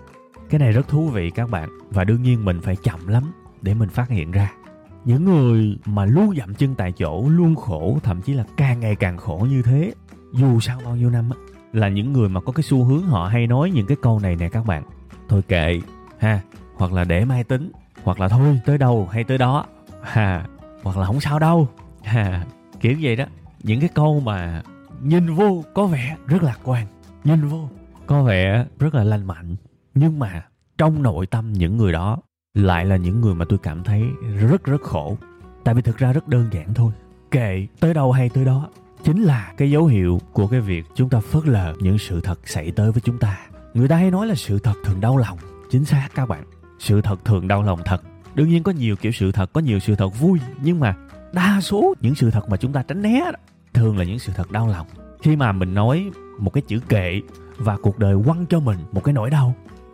Cái 0.49 0.59
này 0.59 0.71
rất 0.71 0.87
thú 0.87 1.07
vị 1.07 1.29
các 1.29 1.49
bạn, 1.49 1.69
và 1.89 2.03
đương 2.03 2.21
nhiên 2.21 2.45
mình 2.45 2.61
phải 2.61 2.75
chậm 2.75 3.07
lắm 3.07 3.23
để 3.61 3.73
mình 3.73 3.89
phát 3.89 4.09
hiện 4.09 4.31
ra. 4.31 4.51
Những 5.05 5.25
người 5.25 5.77
mà 5.85 6.05
luôn 6.05 6.35
dậm 6.37 6.53
chân 6.53 6.75
tại 6.75 6.91
chỗ, 6.91 7.29
luôn 7.29 7.55
khổ, 7.55 7.97
thậm 8.03 8.21
chí 8.21 8.33
là 8.33 8.45
càng 8.57 8.79
ngày 8.79 8.95
càng 8.95 9.17
khổ 9.17 9.47
như 9.49 9.61
thế, 9.61 9.93
dù 10.33 10.59
sau 10.59 10.79
bao 10.85 10.95
nhiêu 10.95 11.09
năm 11.09 11.29
là 11.73 11.89
những 11.89 12.13
người 12.13 12.29
mà 12.29 12.41
có 12.41 12.51
cái 12.51 12.63
xu 12.63 12.83
hướng 12.83 13.03
họ 13.03 13.27
hay 13.27 13.47
nói 13.47 13.71
những 13.71 13.85
cái 13.87 13.97
câu 14.01 14.19
này 14.19 14.35
nè 14.35 14.49
các 14.49 14.65
bạn. 14.65 14.83
Thôi 15.29 15.41
kệ, 15.47 15.79
ha, 16.17 16.41
hoặc 16.75 16.93
là 16.93 17.03
để 17.03 17.25
mai 17.25 17.43
tính, 17.43 17.71
hoặc 18.03 18.19
là 18.19 18.27
thôi 18.27 18.59
tới 18.65 18.77
đâu 18.77 19.09
hay 19.11 19.23
tới 19.23 19.37
đó, 19.37 19.65
ha, 20.03 20.45
hoặc 20.83 20.97
là 20.97 21.05
không 21.05 21.21
sao 21.21 21.39
đâu 21.39 21.67
à, 22.05 22.45
kiểu 22.79 22.97
vậy 23.01 23.15
đó. 23.15 23.25
Những 23.63 23.79
cái 23.79 23.89
câu 23.93 24.19
mà 24.19 24.63
nhìn 25.01 25.33
vô 25.33 25.63
có 25.73 25.85
vẻ 25.85 26.17
rất 26.27 26.43
lạc 26.43 26.59
quan 26.63 26.87
nhìn 27.23 27.47
vô 27.47 27.69
có 28.05 28.23
vẻ 28.23 28.65
rất 28.79 28.95
là 28.95 29.03
lành 29.03 29.25
mạnh. 29.25 29.55
Nhưng 29.95 30.19
mà 30.19 30.45
trong 30.77 31.03
nội 31.03 31.25
tâm 31.27 31.53
những 31.53 31.77
người 31.77 31.91
đó 31.91 32.21
lại 32.53 32.85
là 32.85 32.95
những 32.95 33.21
người 33.21 33.35
mà 33.35 33.45
tôi 33.49 33.59
cảm 33.63 33.83
thấy 33.83 34.03
rất 34.49 34.63
rất 34.63 34.81
khổ. 34.81 35.17
Tại 35.63 35.75
vì 35.75 35.81
thực 35.81 35.97
ra 35.97 36.13
rất 36.13 36.27
đơn 36.27 36.47
giản 36.51 36.73
thôi. 36.73 36.91
Kệ 37.31 37.67
tới 37.79 37.93
đâu 37.93 38.11
hay 38.11 38.29
tới 38.29 38.45
đó 38.45 38.69
chính 39.03 39.23
là 39.23 39.53
cái 39.57 39.71
dấu 39.71 39.85
hiệu 39.85 40.21
của 40.33 40.47
cái 40.47 40.61
việc 40.61 40.85
chúng 40.95 41.09
ta 41.09 41.19
phớt 41.19 41.47
lờ 41.47 41.73
những 41.79 41.97
sự 41.97 42.21
thật 42.21 42.39
xảy 42.47 42.71
tới 42.71 42.91
với 42.91 43.01
chúng 43.01 43.17
ta. 43.17 43.37
Người 43.73 43.87
ta 43.87 43.95
hay 43.95 44.11
nói 44.11 44.27
là 44.27 44.35
sự 44.35 44.59
thật 44.59 44.73
thường 44.85 45.01
đau 45.01 45.17
lòng. 45.17 45.37
Chính 45.71 45.85
xác 45.85 46.09
các 46.15 46.25
bạn 46.25 46.43
sự 46.79 47.01
thật 47.01 47.25
thường 47.25 47.47
đau 47.47 47.63
lòng 47.63 47.79
thật. 47.85 48.01
Đương 48.35 48.49
nhiên 48.49 48.63
có 48.63 48.71
nhiều 48.71 48.95
kiểu 48.95 49.11
sự 49.11 49.31
thật 49.31 49.53
có 49.53 49.61
nhiều 49.61 49.79
sự 49.79 49.95
thật 49.95 50.09
vui 50.19 50.39
nhưng 50.61 50.79
mà 50.79 50.95
đa 51.35 51.61
số 51.61 51.93
những 52.01 52.15
sự 52.15 52.31
thật 52.31 52.49
mà 52.49 52.57
chúng 52.57 52.73
ta 52.73 52.83
tránh 52.83 53.01
né 53.01 53.19
đó, 53.19 53.39
thường 53.73 53.97
là 53.97 54.03
những 54.03 54.19
sự 54.19 54.31
thật 54.35 54.51
đau 54.51 54.67
lòng. 54.67 54.87
Khi 55.21 55.35
mà 55.35 55.51
mình 55.51 55.73
nói 55.73 56.11
một 56.39 56.53
cái 56.53 56.63
chữ 56.67 56.79
kệ 56.79 57.21
và 57.57 57.77
cuộc 57.77 57.99
đời 57.99 58.15
quăng 58.25 58.45
cho 58.45 58.59
mình 58.59 58.77
một 58.91 59.03
cái 59.03 59.13
nỗi 59.13 59.29
đau 59.29 59.53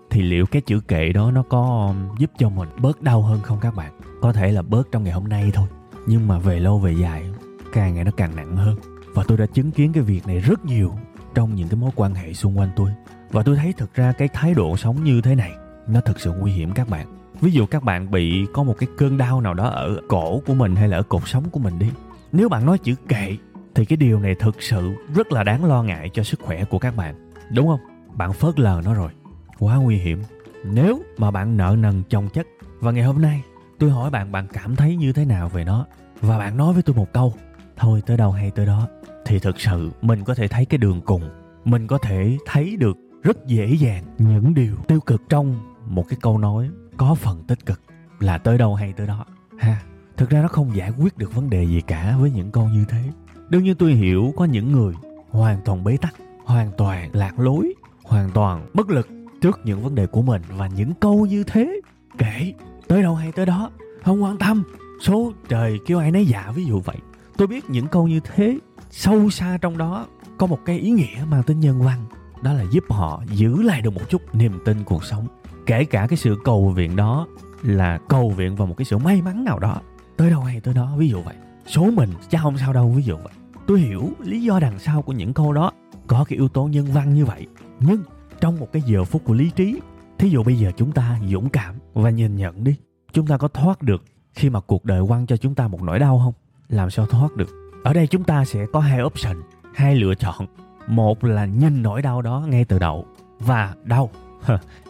thì 0.09 0.21
liệu 0.21 0.45
cái 0.45 0.61
chữ 0.61 0.79
kệ 0.79 1.13
đó 1.13 1.31
nó 1.31 1.43
có 1.43 1.93
giúp 2.19 2.31
cho 2.37 2.49
mình 2.49 2.69
bớt 2.77 3.01
đau 3.01 3.21
hơn 3.21 3.41
không 3.41 3.59
các 3.59 3.75
bạn? 3.75 3.99
Có 4.21 4.33
thể 4.33 4.51
là 4.51 4.61
bớt 4.61 4.91
trong 4.91 5.03
ngày 5.03 5.13
hôm 5.13 5.27
nay 5.27 5.51
thôi 5.53 5.67
nhưng 6.07 6.27
mà 6.27 6.39
về 6.39 6.59
lâu 6.59 6.79
về 6.79 6.91
dài 6.91 7.29
càng 7.73 7.95
ngày 7.95 8.03
nó 8.03 8.11
càng 8.17 8.35
nặng 8.35 8.57
hơn. 8.57 8.77
Và 9.13 9.23
tôi 9.27 9.37
đã 9.37 9.45
chứng 9.45 9.71
kiến 9.71 9.93
cái 9.93 10.03
việc 10.03 10.27
này 10.27 10.39
rất 10.39 10.65
nhiều 10.65 10.93
trong 11.33 11.55
những 11.55 11.67
cái 11.67 11.79
mối 11.79 11.91
quan 11.95 12.13
hệ 12.13 12.33
xung 12.33 12.57
quanh 12.57 12.69
tôi. 12.75 12.89
Và 13.31 13.43
tôi 13.43 13.55
thấy 13.55 13.73
thực 13.73 13.93
ra 13.93 14.11
cái 14.11 14.27
thái 14.27 14.53
độ 14.53 14.77
sống 14.77 15.03
như 15.03 15.21
thế 15.21 15.35
này 15.35 15.51
nó 15.87 16.01
thực 16.01 16.19
sự 16.19 16.31
nguy 16.39 16.51
hiểm 16.51 16.73
các 16.73 16.89
bạn 16.89 17.20
ví 17.41 17.51
dụ 17.51 17.65
các 17.65 17.83
bạn 17.83 18.11
bị 18.11 18.45
có 18.53 18.63
một 18.63 18.75
cái 18.77 18.89
cơn 18.97 19.17
đau 19.17 19.41
nào 19.41 19.53
đó 19.53 19.67
ở 19.67 20.01
cổ 20.07 20.41
của 20.45 20.53
mình 20.53 20.75
hay 20.75 20.87
là 20.87 20.97
ở 20.97 21.03
cột 21.03 21.21
sống 21.25 21.49
của 21.51 21.59
mình 21.59 21.79
đi. 21.79 21.89
Nếu 22.31 22.49
bạn 22.49 22.65
nói 22.65 22.77
chữ 22.77 22.95
kệ, 23.07 23.37
thì 23.75 23.85
cái 23.85 23.97
điều 23.97 24.19
này 24.19 24.35
thực 24.35 24.61
sự 24.61 24.91
rất 25.15 25.31
là 25.31 25.43
đáng 25.43 25.65
lo 25.65 25.83
ngại 25.83 26.09
cho 26.13 26.23
sức 26.23 26.39
khỏe 26.39 26.65
của 26.65 26.79
các 26.79 26.95
bạn. 26.95 27.31
Đúng 27.55 27.67
không? 27.67 27.79
Bạn 28.13 28.33
phớt 28.33 28.59
lờ 28.59 28.81
nó 28.85 28.93
rồi. 28.93 29.11
Quá 29.59 29.75
nguy 29.75 29.97
hiểm. 29.97 30.21
Nếu 30.65 31.01
mà 31.17 31.31
bạn 31.31 31.57
nợ 31.57 31.75
nần 31.79 32.03
chồng 32.09 32.29
chất, 32.29 32.47
và 32.79 32.91
ngày 32.91 33.03
hôm 33.03 33.21
nay 33.21 33.41
tôi 33.79 33.89
hỏi 33.89 34.09
bạn 34.09 34.31
bạn 34.31 34.47
cảm 34.53 34.75
thấy 34.75 34.95
như 34.95 35.13
thế 35.13 35.25
nào 35.25 35.49
về 35.49 35.63
nó? 35.63 35.85
Và 36.21 36.37
bạn 36.37 36.57
nói 36.57 36.73
với 36.73 36.83
tôi 36.83 36.95
một 36.95 37.13
câu, 37.13 37.33
thôi, 37.77 38.01
tới 38.05 38.17
đâu 38.17 38.31
hay 38.31 38.51
tới 38.51 38.65
đó. 38.65 38.87
Thì 39.25 39.39
thực 39.39 39.59
sự 39.59 39.91
mình 40.01 40.23
có 40.23 40.35
thể 40.35 40.47
thấy 40.47 40.65
cái 40.65 40.77
đường 40.77 41.01
cùng. 41.01 41.21
Mình 41.65 41.87
có 41.87 41.97
thể 41.97 42.37
thấy 42.45 42.77
được 42.77 42.97
rất 43.23 43.45
dễ 43.47 43.65
dàng 43.65 44.03
những 44.17 44.53
điều 44.53 44.75
tiêu 44.87 44.99
cực 44.99 45.21
trong 45.29 45.59
một 45.85 46.05
cái 46.09 46.19
câu 46.21 46.37
nói 46.37 46.69
có 46.97 47.15
phần 47.15 47.43
tích 47.47 47.65
cực 47.65 47.81
là 48.19 48.37
tới 48.37 48.57
đâu 48.57 48.75
hay 48.75 48.93
tới 48.93 49.07
đó. 49.07 49.25
Ha. 49.59 49.81
Thực 50.17 50.29
ra 50.29 50.41
nó 50.41 50.47
không 50.47 50.75
giải 50.75 50.91
quyết 50.99 51.17
được 51.17 51.35
vấn 51.35 51.49
đề 51.49 51.65
gì 51.65 51.81
cả 51.81 52.17
với 52.19 52.31
những 52.31 52.51
câu 52.51 52.69
như 52.69 52.85
thế. 52.89 53.03
Đương 53.49 53.63
nhiên 53.63 53.75
tôi 53.75 53.91
hiểu 53.91 54.33
có 54.37 54.45
những 54.45 54.71
người 54.71 54.93
hoàn 55.29 55.61
toàn 55.65 55.83
bế 55.83 55.97
tắc 55.97 56.15
hoàn 56.45 56.71
toàn 56.77 57.09
lạc 57.13 57.39
lối 57.39 57.73
hoàn 58.03 58.31
toàn 58.31 58.67
bất 58.73 58.89
lực 58.89 59.09
trước 59.41 59.59
những 59.63 59.81
vấn 59.83 59.95
đề 59.95 60.07
của 60.07 60.21
mình 60.21 60.41
và 60.49 60.67
những 60.67 60.93
câu 60.93 61.25
như 61.25 61.43
thế 61.43 61.81
kể 62.17 62.53
tới 62.87 63.01
đâu 63.01 63.15
hay 63.15 63.31
tới 63.31 63.45
đó 63.45 63.71
không 64.03 64.23
quan 64.23 64.37
tâm. 64.37 64.63
Số 65.01 65.31
trời 65.49 65.79
kêu 65.85 65.99
ai 65.99 66.11
nấy 66.11 66.25
dạ 66.25 66.51
ví 66.55 66.65
dụ 66.65 66.79
vậy. 66.79 66.97
Tôi 67.37 67.47
biết 67.47 67.69
những 67.69 67.87
câu 67.87 68.07
như 68.07 68.19
thế 68.19 68.57
sâu 68.91 69.29
xa 69.29 69.57
trong 69.61 69.77
đó 69.77 70.07
có 70.37 70.47
một 70.47 70.59
cái 70.65 70.79
ý 70.79 70.89
nghĩa 70.89 71.25
mang 71.29 71.43
tính 71.43 71.59
nhân 71.59 71.81
văn. 71.81 72.05
Đó 72.41 72.53
là 72.53 72.63
giúp 72.71 72.83
họ 72.89 73.23
giữ 73.29 73.61
lại 73.61 73.81
được 73.81 73.93
một 73.93 74.09
chút 74.09 74.35
niềm 74.35 74.59
tin 74.65 74.83
cuộc 74.83 75.05
sống 75.05 75.27
kể 75.65 75.85
cả 75.85 76.07
cái 76.09 76.17
sự 76.17 76.37
cầu 76.43 76.69
viện 76.69 76.95
đó 76.95 77.27
là 77.61 77.99
cầu 78.09 78.29
viện 78.29 78.55
vào 78.55 78.67
một 78.67 78.77
cái 78.77 78.85
sự 78.85 78.97
may 78.97 79.21
mắn 79.21 79.43
nào 79.43 79.59
đó, 79.59 79.81
tới 80.17 80.29
đâu 80.29 80.41
hay 80.41 80.59
tới 80.59 80.73
đó, 80.73 80.93
ví 80.97 81.09
dụ 81.09 81.21
vậy. 81.21 81.35
Số 81.67 81.91
mình 81.91 82.09
chắc 82.29 82.41
không 82.41 82.57
sao 82.57 82.73
đâu, 82.73 82.89
ví 82.89 83.03
dụ 83.03 83.17
vậy. 83.17 83.33
Tôi 83.67 83.79
hiểu 83.79 84.09
lý 84.19 84.43
do 84.43 84.59
đằng 84.59 84.79
sau 84.79 85.01
của 85.01 85.13
những 85.13 85.33
câu 85.33 85.53
đó, 85.53 85.71
có 86.07 86.25
cái 86.29 86.37
yếu 86.37 86.47
tố 86.47 86.63
nhân 86.63 86.85
văn 86.93 87.13
như 87.13 87.25
vậy. 87.25 87.47
Nhưng 87.79 88.03
trong 88.39 88.59
một 88.59 88.71
cái 88.71 88.81
giờ 88.85 89.03
phút 89.03 89.23
của 89.25 89.33
lý 89.33 89.49
trí, 89.49 89.79
thí 90.17 90.29
dụ 90.29 90.43
bây 90.43 90.55
giờ 90.55 90.71
chúng 90.77 90.91
ta 90.91 91.19
dũng 91.31 91.49
cảm 91.49 91.75
và 91.93 92.09
nhìn 92.09 92.35
nhận 92.35 92.63
đi, 92.63 92.75
chúng 93.11 93.27
ta 93.27 93.37
có 93.37 93.47
thoát 93.47 93.81
được 93.81 94.03
khi 94.33 94.49
mà 94.49 94.59
cuộc 94.59 94.85
đời 94.85 95.01
quăng 95.07 95.25
cho 95.25 95.37
chúng 95.37 95.55
ta 95.55 95.67
một 95.67 95.81
nỗi 95.81 95.99
đau 95.99 96.21
không? 96.23 96.33
Làm 96.69 96.89
sao 96.89 97.05
thoát 97.05 97.35
được? 97.35 97.49
Ở 97.83 97.93
đây 97.93 98.07
chúng 98.07 98.23
ta 98.23 98.45
sẽ 98.45 98.65
có 98.73 98.79
hai 98.79 99.03
option, 99.03 99.35
hai 99.73 99.95
lựa 99.95 100.15
chọn. 100.15 100.47
Một 100.87 101.23
là 101.23 101.45
nhìn 101.45 101.83
nỗi 101.83 102.01
đau 102.01 102.21
đó 102.21 102.45
ngay 102.47 102.65
từ 102.65 102.79
đầu 102.79 103.05
và 103.39 103.75
đau 103.83 104.09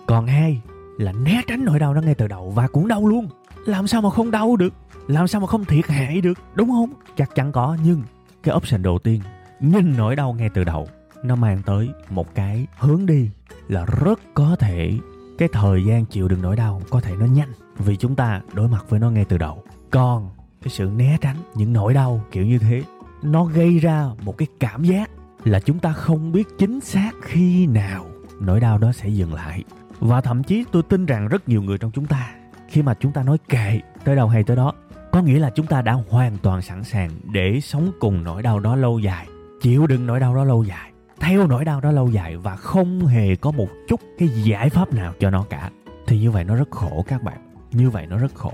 còn 0.06 0.28
hai 0.28 0.62
là 0.98 1.12
né 1.12 1.42
tránh 1.48 1.66
nỗi 1.66 1.80
đau 1.80 1.94
đó 1.94 2.02
ngay 2.02 2.16
từ 2.16 2.28
đầu 2.28 2.50
và 2.50 2.68
cũng 2.68 2.88
đau 2.88 3.08
luôn? 3.08 3.28
Làm 3.66 3.88
sao 3.88 4.02
mà 4.02 4.10
không 4.10 4.32
đau 4.32 4.56
được? 4.56 4.74
Làm 5.08 5.28
sao 5.28 5.42
mà 5.42 5.48
không 5.48 5.66
thiệt 5.66 5.88
hại 5.88 6.22
được? 6.22 6.40
Đúng 6.56 6.70
không? 6.70 6.90
Chắc 7.18 7.36
chắn 7.36 7.52
có, 7.52 7.78
nhưng 7.84 8.04
cái 8.44 8.56
option 8.56 8.82
đầu 8.82 9.00
tiên, 9.00 9.22
nhìn 9.60 9.98
nỗi 9.98 10.16
đau 10.16 10.34
ngay 10.34 10.50
từ 10.50 10.64
đầu, 10.64 10.88
nó 11.24 11.36
mang 11.36 11.62
tới 11.66 11.90
một 12.10 12.36
cái 12.36 12.68
hướng 12.78 13.06
đi 13.06 13.30
là 13.68 13.86
rất 13.86 14.20
có 14.34 14.56
thể 14.60 14.98
cái 15.38 15.50
thời 15.52 15.86
gian 15.86 16.06
chịu 16.06 16.28
đựng 16.28 16.42
nỗi 16.42 16.56
đau 16.56 16.82
có 16.90 17.02
thể 17.02 17.16
nó 17.20 17.26
nhanh 17.26 17.50
vì 17.78 17.96
chúng 17.96 18.16
ta 18.16 18.42
đối 18.54 18.68
mặt 18.68 18.86
với 18.90 19.00
nó 19.00 19.10
ngay 19.10 19.26
từ 19.26 19.38
đầu. 19.38 19.64
Còn 19.90 20.30
cái 20.62 20.70
sự 20.70 20.90
né 20.96 21.18
tránh 21.22 21.38
những 21.56 21.74
nỗi 21.74 21.94
đau 21.94 22.22
kiểu 22.32 22.46
như 22.46 22.58
thế, 22.58 22.84
nó 23.24 23.46
gây 23.46 23.80
ra 23.80 24.10
một 24.22 24.38
cái 24.38 24.48
cảm 24.60 24.84
giác 24.84 25.10
là 25.44 25.60
chúng 25.60 25.80
ta 25.80 25.94
không 25.94 26.32
biết 26.32 26.48
chính 26.58 26.80
xác 26.80 27.12
khi 27.22 27.68
nào 27.68 28.06
nỗi 28.42 28.60
đau 28.60 28.78
đó 28.78 28.92
sẽ 28.92 29.10
dừng 29.10 29.34
lại. 29.34 29.64
Và 30.00 30.22
thậm 30.22 30.44
chí 30.44 30.66
tôi 30.72 30.84
tin 30.84 31.06
rằng 31.06 31.28
rất 31.28 31.50
nhiều 31.50 31.62
người 31.62 31.78
trong 31.78 31.92
chúng 31.92 32.06
ta, 32.06 32.30
khi 32.68 32.82
mà 32.82 32.94
chúng 33.00 33.12
ta 33.12 33.24
nói 33.24 33.38
kệ 33.50 33.80
tới 34.04 34.16
đâu 34.16 34.28
hay 34.28 34.44
tới 34.44 34.58
đó, 34.58 34.74
có 35.12 35.22
nghĩa 35.22 35.40
là 35.40 35.50
chúng 35.56 35.66
ta 35.66 35.82
đã 35.82 35.98
hoàn 36.10 36.38
toàn 36.38 36.62
sẵn 36.62 36.84
sàng 36.84 37.10
để 37.32 37.60
sống 37.62 37.92
cùng 38.00 38.24
nỗi 38.24 38.42
đau 38.42 38.60
đó 38.60 38.76
lâu 38.76 39.00
dài, 39.00 39.28
chịu 39.62 39.88
đựng 39.88 40.08
nỗi 40.08 40.20
đau 40.20 40.36
đó 40.36 40.44
lâu 40.44 40.64
dài, 40.64 40.92
theo 41.20 41.48
nỗi 41.48 41.66
đau 41.66 41.82
đó 41.82 41.92
lâu 41.92 42.10
dài 42.10 42.38
và 42.38 42.56
không 42.56 43.06
hề 43.06 43.36
có 43.36 43.52
một 43.52 43.68
chút 43.88 44.02
cái 44.18 44.30
giải 44.30 44.70
pháp 44.70 44.94
nào 44.94 45.14
cho 45.20 45.30
nó 45.30 45.46
cả. 45.50 45.70
Thì 46.08 46.20
như 46.20 46.32
vậy 46.32 46.44
nó 46.44 46.56
rất 46.56 46.72
khổ 46.72 47.06
các 47.08 47.24
bạn, 47.24 47.38
như 47.72 47.90
vậy 47.90 48.08
nó 48.08 48.18
rất 48.18 48.36
khổ. 48.36 48.54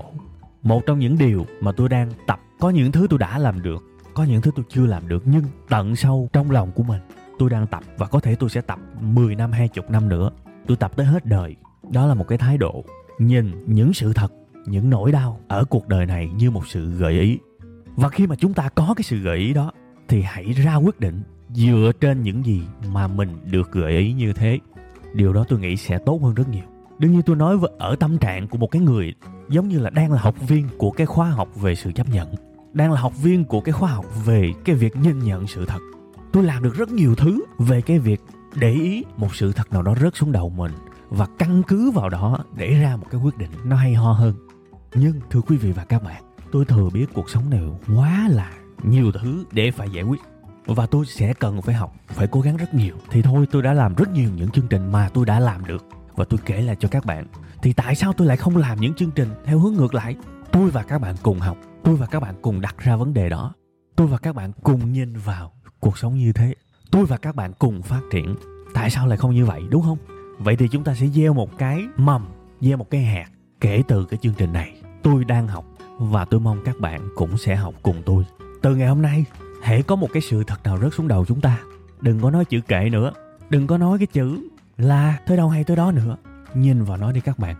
Một 0.62 0.82
trong 0.86 0.98
những 0.98 1.18
điều 1.18 1.46
mà 1.60 1.72
tôi 1.72 1.88
đang 1.88 2.12
tập, 2.26 2.40
có 2.60 2.70
những 2.70 2.92
thứ 2.92 3.06
tôi 3.10 3.18
đã 3.18 3.38
làm 3.38 3.62
được, 3.62 3.82
có 4.14 4.24
những 4.24 4.42
thứ 4.42 4.50
tôi 4.56 4.64
chưa 4.68 4.86
làm 4.86 5.08
được, 5.08 5.22
nhưng 5.26 5.44
tận 5.68 5.96
sâu 5.96 6.28
trong 6.32 6.50
lòng 6.50 6.72
của 6.72 6.82
mình 6.82 7.00
tôi 7.38 7.50
đang 7.50 7.66
tập 7.66 7.82
và 7.98 8.06
có 8.06 8.20
thể 8.20 8.34
tôi 8.34 8.50
sẽ 8.50 8.60
tập 8.60 8.78
10 9.00 9.34
năm 9.34 9.52
20 9.52 9.84
năm 9.88 10.08
nữa. 10.08 10.30
Tôi 10.66 10.76
tập 10.76 10.92
tới 10.96 11.06
hết 11.06 11.26
đời. 11.26 11.56
Đó 11.90 12.06
là 12.06 12.14
một 12.14 12.28
cái 12.28 12.38
thái 12.38 12.58
độ 12.58 12.84
nhìn 13.18 13.64
những 13.66 13.94
sự 13.94 14.12
thật, 14.12 14.32
những 14.66 14.90
nỗi 14.90 15.12
đau 15.12 15.40
ở 15.48 15.64
cuộc 15.64 15.88
đời 15.88 16.06
này 16.06 16.30
như 16.36 16.50
một 16.50 16.66
sự 16.66 16.90
gợi 16.90 17.20
ý. 17.20 17.38
Và 17.96 18.08
khi 18.08 18.26
mà 18.26 18.36
chúng 18.36 18.54
ta 18.54 18.68
có 18.68 18.94
cái 18.96 19.02
sự 19.02 19.18
gợi 19.18 19.38
ý 19.38 19.52
đó, 19.52 19.72
thì 20.08 20.22
hãy 20.22 20.52
ra 20.52 20.76
quyết 20.76 21.00
định 21.00 21.22
dựa 21.48 21.92
trên 22.00 22.22
những 22.22 22.44
gì 22.44 22.62
mà 22.92 23.06
mình 23.06 23.28
được 23.50 23.72
gợi 23.72 23.92
ý 23.92 24.12
như 24.12 24.32
thế. 24.32 24.58
Điều 25.14 25.32
đó 25.32 25.44
tôi 25.48 25.58
nghĩ 25.58 25.76
sẽ 25.76 25.98
tốt 25.98 26.22
hơn 26.22 26.34
rất 26.34 26.48
nhiều. 26.48 26.64
Đương 26.98 27.12
nhiên 27.12 27.22
tôi 27.22 27.36
nói 27.36 27.58
ở 27.78 27.96
tâm 27.96 28.18
trạng 28.18 28.48
của 28.48 28.58
một 28.58 28.70
cái 28.70 28.82
người 28.82 29.14
giống 29.48 29.68
như 29.68 29.78
là 29.78 29.90
đang 29.90 30.12
là 30.12 30.20
học 30.20 30.34
viên 30.48 30.68
của 30.78 30.90
cái 30.90 31.06
khóa 31.06 31.30
học 31.30 31.48
về 31.56 31.74
sự 31.74 31.92
chấp 31.92 32.08
nhận, 32.08 32.28
đang 32.72 32.92
là 32.92 33.00
học 33.00 33.22
viên 33.22 33.44
của 33.44 33.60
cái 33.60 33.72
khóa 33.72 33.90
học 33.90 34.04
về 34.24 34.52
cái 34.64 34.76
việc 34.76 34.96
nhìn 34.96 35.18
nhận 35.18 35.46
sự 35.46 35.66
thật 35.66 35.78
tôi 36.32 36.42
làm 36.42 36.62
được 36.62 36.74
rất 36.74 36.88
nhiều 36.88 37.14
thứ 37.14 37.44
về 37.58 37.80
cái 37.80 37.98
việc 37.98 38.20
để 38.54 38.70
ý 38.70 39.04
một 39.16 39.34
sự 39.34 39.52
thật 39.52 39.72
nào 39.72 39.82
đó 39.82 39.94
rớt 40.00 40.16
xuống 40.16 40.32
đầu 40.32 40.50
mình 40.50 40.72
và 41.08 41.26
căn 41.38 41.62
cứ 41.62 41.90
vào 41.90 42.08
đó 42.08 42.38
để 42.56 42.80
ra 42.80 42.96
một 42.96 43.06
cái 43.10 43.20
quyết 43.20 43.38
định 43.38 43.50
nó 43.64 43.76
hay 43.76 43.94
ho 43.94 44.12
hơn. 44.12 44.34
Nhưng 44.94 45.20
thưa 45.30 45.40
quý 45.40 45.56
vị 45.56 45.72
và 45.72 45.84
các 45.84 46.02
bạn, 46.02 46.22
tôi 46.52 46.64
thừa 46.64 46.90
biết 46.92 47.06
cuộc 47.14 47.30
sống 47.30 47.50
này 47.50 47.62
quá 47.96 48.28
là 48.30 48.52
nhiều 48.82 49.12
thứ 49.12 49.44
để 49.52 49.70
phải 49.70 49.90
giải 49.90 50.04
quyết 50.04 50.20
và 50.66 50.86
tôi 50.86 51.06
sẽ 51.06 51.34
cần 51.34 51.62
phải 51.62 51.74
học, 51.74 51.94
phải 52.06 52.26
cố 52.26 52.40
gắng 52.40 52.56
rất 52.56 52.74
nhiều. 52.74 52.94
Thì 53.10 53.22
thôi, 53.22 53.46
tôi 53.50 53.62
đã 53.62 53.72
làm 53.72 53.94
rất 53.94 54.12
nhiều 54.12 54.30
những 54.36 54.50
chương 54.50 54.68
trình 54.68 54.92
mà 54.92 55.08
tôi 55.08 55.26
đã 55.26 55.40
làm 55.40 55.66
được. 55.66 55.86
Và 56.14 56.24
tôi 56.24 56.40
kể 56.44 56.62
lại 56.62 56.76
cho 56.80 56.88
các 56.88 57.04
bạn, 57.04 57.26
thì 57.62 57.72
tại 57.72 57.94
sao 57.94 58.12
tôi 58.12 58.26
lại 58.26 58.36
không 58.36 58.56
làm 58.56 58.80
những 58.80 58.94
chương 58.94 59.10
trình 59.10 59.28
theo 59.44 59.58
hướng 59.58 59.74
ngược 59.74 59.94
lại? 59.94 60.16
Tôi 60.52 60.70
và 60.70 60.82
các 60.82 60.98
bạn 60.98 61.14
cùng 61.22 61.40
học, 61.40 61.56
tôi 61.84 61.96
và 61.96 62.06
các 62.06 62.20
bạn 62.20 62.34
cùng 62.42 62.60
đặt 62.60 62.78
ra 62.78 62.96
vấn 62.96 63.14
đề 63.14 63.28
đó. 63.28 63.54
Tôi 63.96 64.06
và 64.06 64.18
các 64.18 64.34
bạn 64.34 64.52
cùng 64.62 64.92
nhìn 64.92 65.16
vào 65.16 65.52
cuộc 65.80 65.98
sống 65.98 66.18
như 66.18 66.32
thế, 66.32 66.54
tôi 66.90 67.06
và 67.06 67.16
các 67.16 67.34
bạn 67.34 67.52
cùng 67.58 67.82
phát 67.82 68.00
triển. 68.12 68.36
Tại 68.74 68.90
sao 68.90 69.06
lại 69.06 69.18
không 69.18 69.34
như 69.34 69.46
vậy, 69.46 69.62
đúng 69.70 69.82
không? 69.82 69.98
Vậy 70.38 70.56
thì 70.56 70.68
chúng 70.68 70.84
ta 70.84 70.94
sẽ 70.94 71.06
gieo 71.06 71.34
một 71.34 71.58
cái 71.58 71.84
mầm, 71.96 72.26
gieo 72.60 72.76
một 72.76 72.90
cái 72.90 73.02
hạt 73.02 73.26
kể 73.60 73.82
từ 73.88 74.04
cái 74.04 74.18
chương 74.22 74.34
trình 74.34 74.52
này. 74.52 74.82
Tôi 75.02 75.24
đang 75.24 75.48
học 75.48 75.64
và 75.98 76.24
tôi 76.24 76.40
mong 76.40 76.60
các 76.64 76.78
bạn 76.80 77.08
cũng 77.14 77.38
sẽ 77.38 77.56
học 77.56 77.74
cùng 77.82 78.02
tôi. 78.06 78.24
Từ 78.62 78.76
ngày 78.76 78.88
hôm 78.88 79.02
nay 79.02 79.24
hãy 79.62 79.82
có 79.82 79.96
một 79.96 80.08
cái 80.12 80.22
sự 80.22 80.44
thật 80.44 80.62
nào 80.64 80.78
rớt 80.78 80.94
xuống 80.94 81.08
đầu 81.08 81.24
chúng 81.24 81.40
ta, 81.40 81.58
đừng 82.00 82.20
có 82.20 82.30
nói 82.30 82.44
chữ 82.44 82.60
kệ 82.60 82.88
nữa. 82.90 83.12
Đừng 83.50 83.66
có 83.66 83.78
nói 83.78 83.98
cái 83.98 84.06
chữ 84.06 84.48
là 84.76 85.18
tới 85.26 85.36
đâu 85.36 85.48
hay 85.48 85.64
tới 85.64 85.76
đó 85.76 85.92
nữa. 85.92 86.16
Nhìn 86.54 86.82
vào 86.82 86.96
nó 86.96 87.12
đi 87.12 87.20
các 87.20 87.38
bạn. 87.38 87.56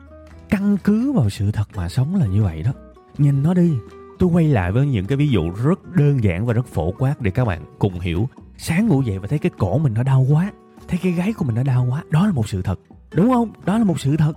Căn 0.51 0.77
cứ 0.85 1.13
vào 1.13 1.31
sự 1.31 1.51
thật 1.51 1.69
mà 1.75 1.89
sống 1.89 2.15
là 2.15 2.27
như 2.27 2.43
vậy 2.43 2.63
đó. 2.63 2.73
Nhìn 3.19 3.43
nó 3.43 3.55
đi 3.55 3.79
tôi 4.19 4.31
quay 4.33 4.49
lại 4.49 4.73
với 4.73 4.87
những 4.87 5.07
cái 5.07 5.17
ví 5.17 5.29
dụ 5.29 5.51
rất 5.51 5.97
đơn 5.97 6.25
giản 6.25 6.47
và 6.47 6.55
rất 6.55 6.67
phổ 6.67 6.93
quát 6.99 7.21
để 7.21 7.31
các 7.31 7.45
bạn 7.45 7.65
cùng 7.79 8.01
hiểu. 8.01 8.29
Sáng 8.57 8.89
ngủ 8.89 9.03
dậy 9.03 9.19
và 9.19 9.29
thấy 9.29 9.39
cái 9.39 9.51
cổ 9.59 9.79
mình 9.79 9.95
nó 9.95 10.03
đau 10.03 10.27
quá, 10.31 10.53
thấy 10.89 10.99
cái 11.03 11.13
gáy 11.13 11.33
của 11.33 11.45
mình 11.45 11.55
nó 11.55 11.63
đau 11.63 11.87
quá, 11.91 12.03
đó 12.11 12.27
là 12.27 12.33
một 12.33 12.49
sự 12.49 12.63
thật. 12.63 12.81
Đúng 13.15 13.31
không? 13.31 13.51
Đó 13.65 13.79
là 13.79 13.85
một 13.85 14.01
sự 14.01 14.17
thật. 14.17 14.33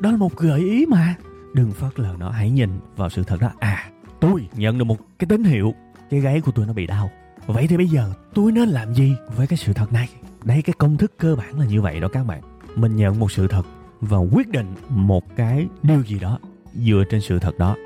Đó 0.00 0.10
là 0.10 0.16
một 0.16 0.36
gợi 0.36 0.60
ý 0.60 0.86
mà. 0.86 1.14
Đừng 1.54 1.72
phớt 1.72 2.00
lờ 2.00 2.14
nó 2.18 2.30
hãy 2.30 2.50
nhìn 2.50 2.70
vào 2.96 3.10
sự 3.10 3.24
thật 3.24 3.40
đó. 3.40 3.50
À 3.58 3.90
tôi 4.20 4.48
nhận 4.56 4.78
được 4.78 4.84
một 4.84 4.96
cái 5.18 5.26
tín 5.28 5.44
hiệu. 5.44 5.74
Cái 6.10 6.20
gáy 6.20 6.40
của 6.40 6.52
tôi 6.52 6.66
nó 6.66 6.72
bị 6.72 6.86
đau. 6.86 7.10
Vậy 7.46 7.66
thì 7.66 7.76
bây 7.76 7.88
giờ 7.88 8.12
tôi 8.34 8.52
nên 8.52 8.68
làm 8.68 8.94
gì 8.94 9.16
với 9.36 9.46
cái 9.46 9.56
sự 9.56 9.72
thật 9.72 9.92
này? 9.92 10.08
Đây, 10.44 10.62
cái 10.62 10.74
công 10.78 10.96
thức 10.96 11.12
cơ 11.18 11.36
bản 11.36 11.58
là 11.58 11.66
như 11.66 11.82
vậy 11.82 12.00
đó 12.00 12.08
các 12.08 12.26
bạn. 12.26 12.42
Mình 12.76 12.96
nhận 12.96 13.18
một 13.18 13.32
sự 13.32 13.48
thật 13.48 13.62
và 14.00 14.18
quyết 14.18 14.48
định 14.48 14.74
một 14.88 15.36
cái 15.36 15.66
điều 15.82 16.02
gì 16.02 16.18
đó 16.18 16.38
dựa 16.74 17.04
trên 17.10 17.20
sự 17.20 17.38
thật 17.38 17.58
đó 17.58 17.76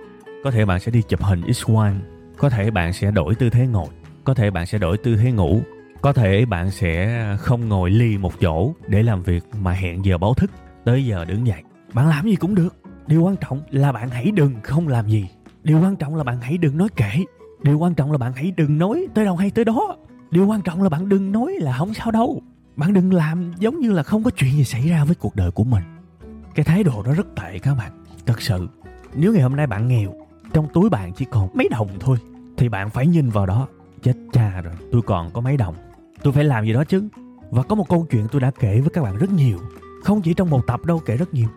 có 0.44 0.50
thể 0.50 0.64
bạn 0.64 0.80
sẽ 0.80 0.92
đi 0.92 1.02
chụp 1.02 1.22
hình 1.22 1.52
x 1.52 1.64
quang 1.66 2.00
có 2.40 2.50
thể 2.50 2.70
bạn 2.70 2.92
sẽ 2.92 3.10
đổi 3.10 3.34
tư 3.34 3.50
thế 3.50 3.66
ngồi. 3.66 3.86
Có 4.24 4.34
thể 4.34 4.50
bạn 4.50 4.66
sẽ 4.66 4.78
đổi 4.78 4.98
tư 4.98 5.16
thế 5.16 5.32
ngủ. 5.32 5.60
Có 6.00 6.12
thể 6.12 6.44
bạn 6.44 6.70
sẽ 6.70 7.24
không 7.38 7.68
ngồi 7.68 7.90
ly 7.90 8.18
một 8.18 8.40
chỗ 8.40 8.74
để 8.88 9.02
làm 9.02 9.22
việc 9.22 9.44
mà 9.60 9.72
hẹn 9.72 10.04
giờ 10.04 10.18
báo 10.18 10.34
thức. 10.34 10.50
Tới 10.84 11.06
giờ 11.06 11.24
đứng 11.24 11.46
dậy. 11.46 11.62
Bạn 11.92 12.08
làm 12.08 12.26
gì 12.26 12.36
cũng 12.36 12.54
được. 12.54 12.76
Điều 13.06 13.22
quan 13.22 13.36
trọng 13.36 13.62
là 13.70 13.92
bạn 13.92 14.10
hãy 14.10 14.30
đừng 14.30 14.54
không 14.62 14.88
làm 14.88 15.08
gì. 15.08 15.28
Điều 15.62 15.80
quan 15.80 15.96
trọng 15.96 16.16
là 16.16 16.24
bạn 16.24 16.40
hãy 16.40 16.58
đừng 16.58 16.76
nói 16.76 16.88
kể. 16.96 17.24
điều 17.62 17.78
quan 17.78 17.94
trọng 17.94 18.12
là 18.12 18.18
bạn 18.18 18.32
hãy 18.32 18.52
đừng 18.56 18.78
nói 18.78 19.06
tới 19.14 19.24
đâu 19.24 19.36
hay 19.36 19.50
tới 19.50 19.64
đó. 19.64 19.96
Điều 20.30 20.46
quan 20.46 20.62
trọng 20.62 20.82
là 20.82 20.88
bạn 20.88 21.08
đừng 21.08 21.32
nói 21.32 21.52
là 21.60 21.72
không 21.78 21.94
sao 21.94 22.10
đâu. 22.10 22.42
Bạn 22.76 22.92
đừng 22.92 23.14
làm 23.14 23.52
giống 23.58 23.80
như 23.80 23.92
là 23.92 24.02
không 24.02 24.22
có 24.22 24.30
chuyện 24.30 24.52
gì 24.52 24.64
xảy 24.64 24.88
ra 24.88 25.04
với 25.04 25.14
cuộc 25.14 25.36
đời 25.36 25.50
của 25.50 25.64
mình. 25.64 25.84
Cái 26.54 26.64
thái 26.64 26.84
độ 26.84 27.02
đó 27.02 27.12
rất 27.12 27.26
tệ 27.36 27.58
các 27.58 27.74
bạn. 27.74 28.04
Thật 28.26 28.42
sự, 28.42 28.68
nếu 29.14 29.32
ngày 29.32 29.42
hôm 29.42 29.56
nay 29.56 29.66
bạn 29.66 29.88
nghèo 29.88 30.12
trong 30.52 30.68
túi 30.72 30.90
bạn 30.90 31.12
chỉ 31.12 31.24
còn 31.24 31.48
mấy 31.54 31.68
đồng 31.68 31.88
thôi. 32.00 32.16
Thì 32.56 32.68
bạn 32.68 32.90
phải 32.90 33.06
nhìn 33.06 33.30
vào 33.30 33.46
đó. 33.46 33.68
Chết 34.02 34.14
cha 34.32 34.60
rồi, 34.60 34.74
tôi 34.92 35.02
còn 35.02 35.30
có 35.30 35.40
mấy 35.40 35.56
đồng. 35.56 35.74
Tôi 36.22 36.32
phải 36.32 36.44
làm 36.44 36.64
gì 36.64 36.72
đó 36.72 36.84
chứ? 36.84 37.08
Và 37.50 37.62
có 37.62 37.74
một 37.74 37.88
câu 37.88 38.06
chuyện 38.10 38.26
tôi 38.32 38.40
đã 38.40 38.50
kể 38.50 38.80
với 38.80 38.90
các 38.90 39.02
bạn 39.02 39.16
rất 39.16 39.30
nhiều. 39.30 39.58
Không 40.04 40.22
chỉ 40.22 40.34
trong 40.34 40.50
một 40.50 40.66
tập 40.66 40.84
đâu, 40.84 41.00
kể 41.06 41.16
rất 41.16 41.34
nhiều. 41.34 41.48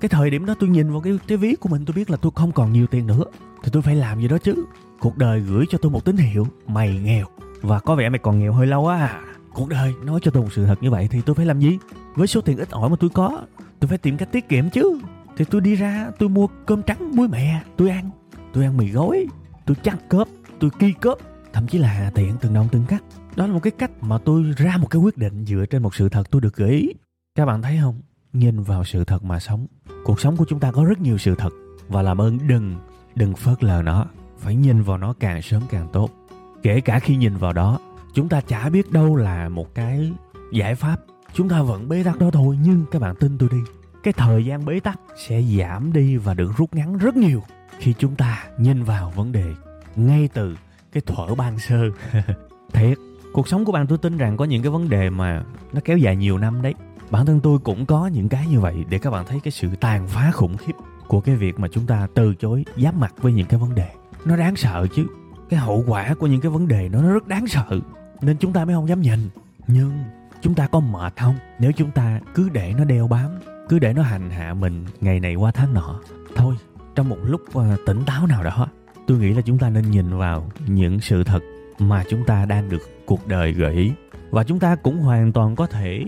Cái 0.00 0.08
thời 0.08 0.30
điểm 0.30 0.46
đó 0.46 0.54
tôi 0.60 0.68
nhìn 0.68 0.90
vào 0.90 1.00
cái 1.00 1.18
cái 1.26 1.38
ví 1.38 1.54
của 1.60 1.68
mình, 1.68 1.84
tôi 1.84 1.94
biết 1.94 2.10
là 2.10 2.16
tôi 2.16 2.32
không 2.34 2.52
còn 2.52 2.72
nhiều 2.72 2.86
tiền 2.86 3.06
nữa. 3.06 3.24
Thì 3.62 3.70
tôi 3.72 3.82
phải 3.82 3.96
làm 3.96 4.20
gì 4.20 4.28
đó 4.28 4.38
chứ? 4.38 4.64
Cuộc 5.00 5.18
đời 5.18 5.40
gửi 5.40 5.66
cho 5.70 5.78
tôi 5.78 5.92
một 5.92 6.04
tín 6.04 6.16
hiệu, 6.16 6.46
mày 6.66 6.98
nghèo. 6.98 7.26
Và 7.60 7.78
có 7.78 7.94
vẻ 7.94 8.08
mày 8.08 8.18
còn 8.18 8.38
nghèo 8.38 8.52
hơi 8.52 8.66
lâu 8.66 8.86
á 8.86 8.96
à. 8.96 9.20
cuộc 9.54 9.68
đời 9.68 9.94
nói 10.04 10.20
cho 10.22 10.30
tôi 10.30 10.42
một 10.42 10.52
sự 10.52 10.66
thật 10.66 10.82
như 10.82 10.90
vậy 10.90 11.08
thì 11.10 11.20
tôi 11.20 11.34
phải 11.34 11.46
làm 11.46 11.60
gì? 11.60 11.78
Với 12.14 12.26
số 12.26 12.40
tiền 12.40 12.56
ít 12.56 12.70
ỏi 12.70 12.90
mà 12.90 12.96
tôi 13.00 13.10
có, 13.10 13.42
tôi 13.80 13.88
phải 13.88 13.98
tìm 13.98 14.16
cách 14.16 14.32
tiết 14.32 14.48
kiệm 14.48 14.70
chứ. 14.70 15.00
Thì 15.36 15.44
tôi 15.44 15.60
đi 15.60 15.74
ra, 15.74 16.10
tôi 16.18 16.28
mua 16.28 16.46
cơm 16.66 16.82
trắng 16.82 17.16
muối 17.16 17.28
mè, 17.28 17.62
tôi 17.76 17.90
ăn 17.90 18.10
tôi 18.56 18.64
ăn 18.64 18.76
mì 18.76 18.88
gói, 18.88 19.26
tôi 19.66 19.76
chăn 19.82 19.96
cớp 20.08 20.28
tôi 20.60 20.70
ki 20.78 20.92
cớp 21.00 21.18
thậm 21.52 21.66
chí 21.66 21.78
là 21.78 21.88
hà 21.88 22.10
tiện 22.10 22.36
từng 22.40 22.54
đồng 22.54 22.68
từng 22.72 22.84
cắt. 22.88 23.02
Đó 23.36 23.46
là 23.46 23.52
một 23.52 23.60
cái 23.62 23.70
cách 23.70 23.90
mà 24.00 24.18
tôi 24.18 24.42
ra 24.56 24.76
một 24.76 24.90
cái 24.90 25.00
quyết 25.00 25.18
định 25.18 25.44
dựa 25.44 25.64
trên 25.70 25.82
một 25.82 25.94
sự 25.94 26.08
thật 26.08 26.30
tôi 26.30 26.40
được 26.40 26.56
gợi 26.56 26.70
ý. 26.70 26.92
Các 27.34 27.46
bạn 27.46 27.62
thấy 27.62 27.78
không? 27.82 28.00
Nhìn 28.32 28.62
vào 28.62 28.84
sự 28.84 29.04
thật 29.04 29.24
mà 29.24 29.40
sống. 29.40 29.66
Cuộc 30.04 30.20
sống 30.20 30.36
của 30.36 30.44
chúng 30.48 30.60
ta 30.60 30.72
có 30.72 30.84
rất 30.84 31.00
nhiều 31.00 31.18
sự 31.18 31.34
thật 31.34 31.48
và 31.88 32.02
làm 32.02 32.20
ơn 32.20 32.38
đừng 32.48 32.76
đừng 33.14 33.34
phớt 33.34 33.64
lờ 33.64 33.82
nó. 33.82 34.06
Phải 34.38 34.54
nhìn 34.54 34.82
vào 34.82 34.98
nó 34.98 35.12
càng 35.20 35.42
sớm 35.42 35.62
càng 35.70 35.88
tốt. 35.92 36.10
Kể 36.62 36.80
cả 36.80 36.98
khi 36.98 37.16
nhìn 37.16 37.36
vào 37.36 37.52
đó, 37.52 37.78
chúng 38.14 38.28
ta 38.28 38.40
chả 38.40 38.68
biết 38.68 38.92
đâu 38.92 39.16
là 39.16 39.48
một 39.48 39.74
cái 39.74 40.12
giải 40.52 40.74
pháp. 40.74 41.00
Chúng 41.32 41.48
ta 41.48 41.62
vẫn 41.62 41.88
bế 41.88 42.02
tắc 42.02 42.18
đó 42.18 42.30
thôi, 42.32 42.58
nhưng 42.62 42.84
các 42.90 43.02
bạn 43.02 43.14
tin 43.20 43.38
tôi 43.38 43.48
đi, 43.52 43.58
cái 44.02 44.12
thời 44.12 44.44
gian 44.44 44.64
bế 44.64 44.80
tắc 44.80 45.00
sẽ 45.28 45.42
giảm 45.42 45.92
đi 45.92 46.16
và 46.16 46.34
được 46.34 46.52
rút 46.56 46.74
ngắn 46.74 46.98
rất 46.98 47.16
nhiều 47.16 47.42
khi 47.78 47.94
chúng 47.98 48.14
ta 48.16 48.44
nhìn 48.58 48.82
vào 48.82 49.12
vấn 49.16 49.32
đề 49.32 49.54
ngay 49.96 50.28
từ 50.34 50.56
cái 50.92 51.00
thuở 51.06 51.34
ban 51.34 51.58
sơ. 51.58 51.90
Thiệt, 52.72 52.98
cuộc 53.32 53.48
sống 53.48 53.64
của 53.64 53.72
bạn 53.72 53.86
tôi 53.86 53.98
tin 53.98 54.16
rằng 54.16 54.36
có 54.36 54.44
những 54.44 54.62
cái 54.62 54.70
vấn 54.70 54.88
đề 54.88 55.10
mà 55.10 55.42
nó 55.72 55.80
kéo 55.84 55.98
dài 55.98 56.16
nhiều 56.16 56.38
năm 56.38 56.62
đấy. 56.62 56.74
Bản 57.10 57.26
thân 57.26 57.40
tôi 57.40 57.58
cũng 57.58 57.86
có 57.86 58.06
những 58.06 58.28
cái 58.28 58.46
như 58.46 58.60
vậy 58.60 58.84
để 58.88 58.98
các 58.98 59.10
bạn 59.10 59.24
thấy 59.26 59.40
cái 59.40 59.52
sự 59.52 59.68
tàn 59.80 60.08
phá 60.08 60.30
khủng 60.30 60.56
khiếp 60.56 60.72
của 61.06 61.20
cái 61.20 61.36
việc 61.36 61.58
mà 61.58 61.68
chúng 61.68 61.86
ta 61.86 62.08
từ 62.14 62.34
chối, 62.34 62.64
giáp 62.76 62.94
mặt 62.94 63.14
với 63.16 63.32
những 63.32 63.46
cái 63.46 63.60
vấn 63.60 63.74
đề. 63.74 63.88
Nó 64.24 64.36
đáng 64.36 64.56
sợ 64.56 64.86
chứ. 64.94 65.06
Cái 65.48 65.60
hậu 65.60 65.84
quả 65.86 66.14
của 66.14 66.26
những 66.26 66.40
cái 66.40 66.50
vấn 66.50 66.68
đề 66.68 66.88
nó 66.88 67.02
nó 67.02 67.12
rất 67.12 67.28
đáng 67.28 67.46
sợ. 67.46 67.80
Nên 68.20 68.36
chúng 68.36 68.52
ta 68.52 68.64
mới 68.64 68.74
không 68.74 68.88
dám 68.88 69.00
nhìn. 69.00 69.30
Nhưng 69.66 70.04
chúng 70.42 70.54
ta 70.54 70.66
có 70.66 70.80
mệt 70.80 71.12
không? 71.20 71.34
Nếu 71.58 71.72
chúng 71.72 71.90
ta 71.90 72.20
cứ 72.34 72.48
để 72.48 72.74
nó 72.78 72.84
đeo 72.84 73.08
bám, 73.08 73.30
cứ 73.68 73.78
để 73.78 73.92
nó 73.92 74.02
hành 74.02 74.30
hạ 74.30 74.54
mình 74.54 74.84
ngày 75.00 75.20
này 75.20 75.34
qua 75.34 75.50
tháng 75.52 75.74
nọ, 75.74 76.00
thôi 76.36 76.56
trong 76.96 77.08
một 77.08 77.18
lúc 77.24 77.40
ờ, 77.54 77.76
tỉnh 77.86 78.04
táo 78.06 78.26
nào 78.26 78.44
đó, 78.44 78.66
tôi 79.06 79.18
nghĩ 79.18 79.34
là 79.34 79.40
chúng 79.42 79.58
ta 79.58 79.70
nên 79.70 79.90
nhìn 79.90 80.18
vào 80.18 80.50
những 80.66 81.00
sự 81.00 81.24
thật 81.24 81.40
mà 81.78 82.04
chúng 82.08 82.24
ta 82.24 82.44
đang 82.44 82.68
được 82.68 83.06
cuộc 83.06 83.26
đời 83.26 83.52
gợi 83.52 83.74
ý. 83.74 83.92
Và 84.30 84.44
chúng 84.44 84.58
ta 84.58 84.76
cũng 84.76 84.98
hoàn 84.98 85.32
toàn 85.32 85.56
có 85.56 85.66
thể 85.66 86.04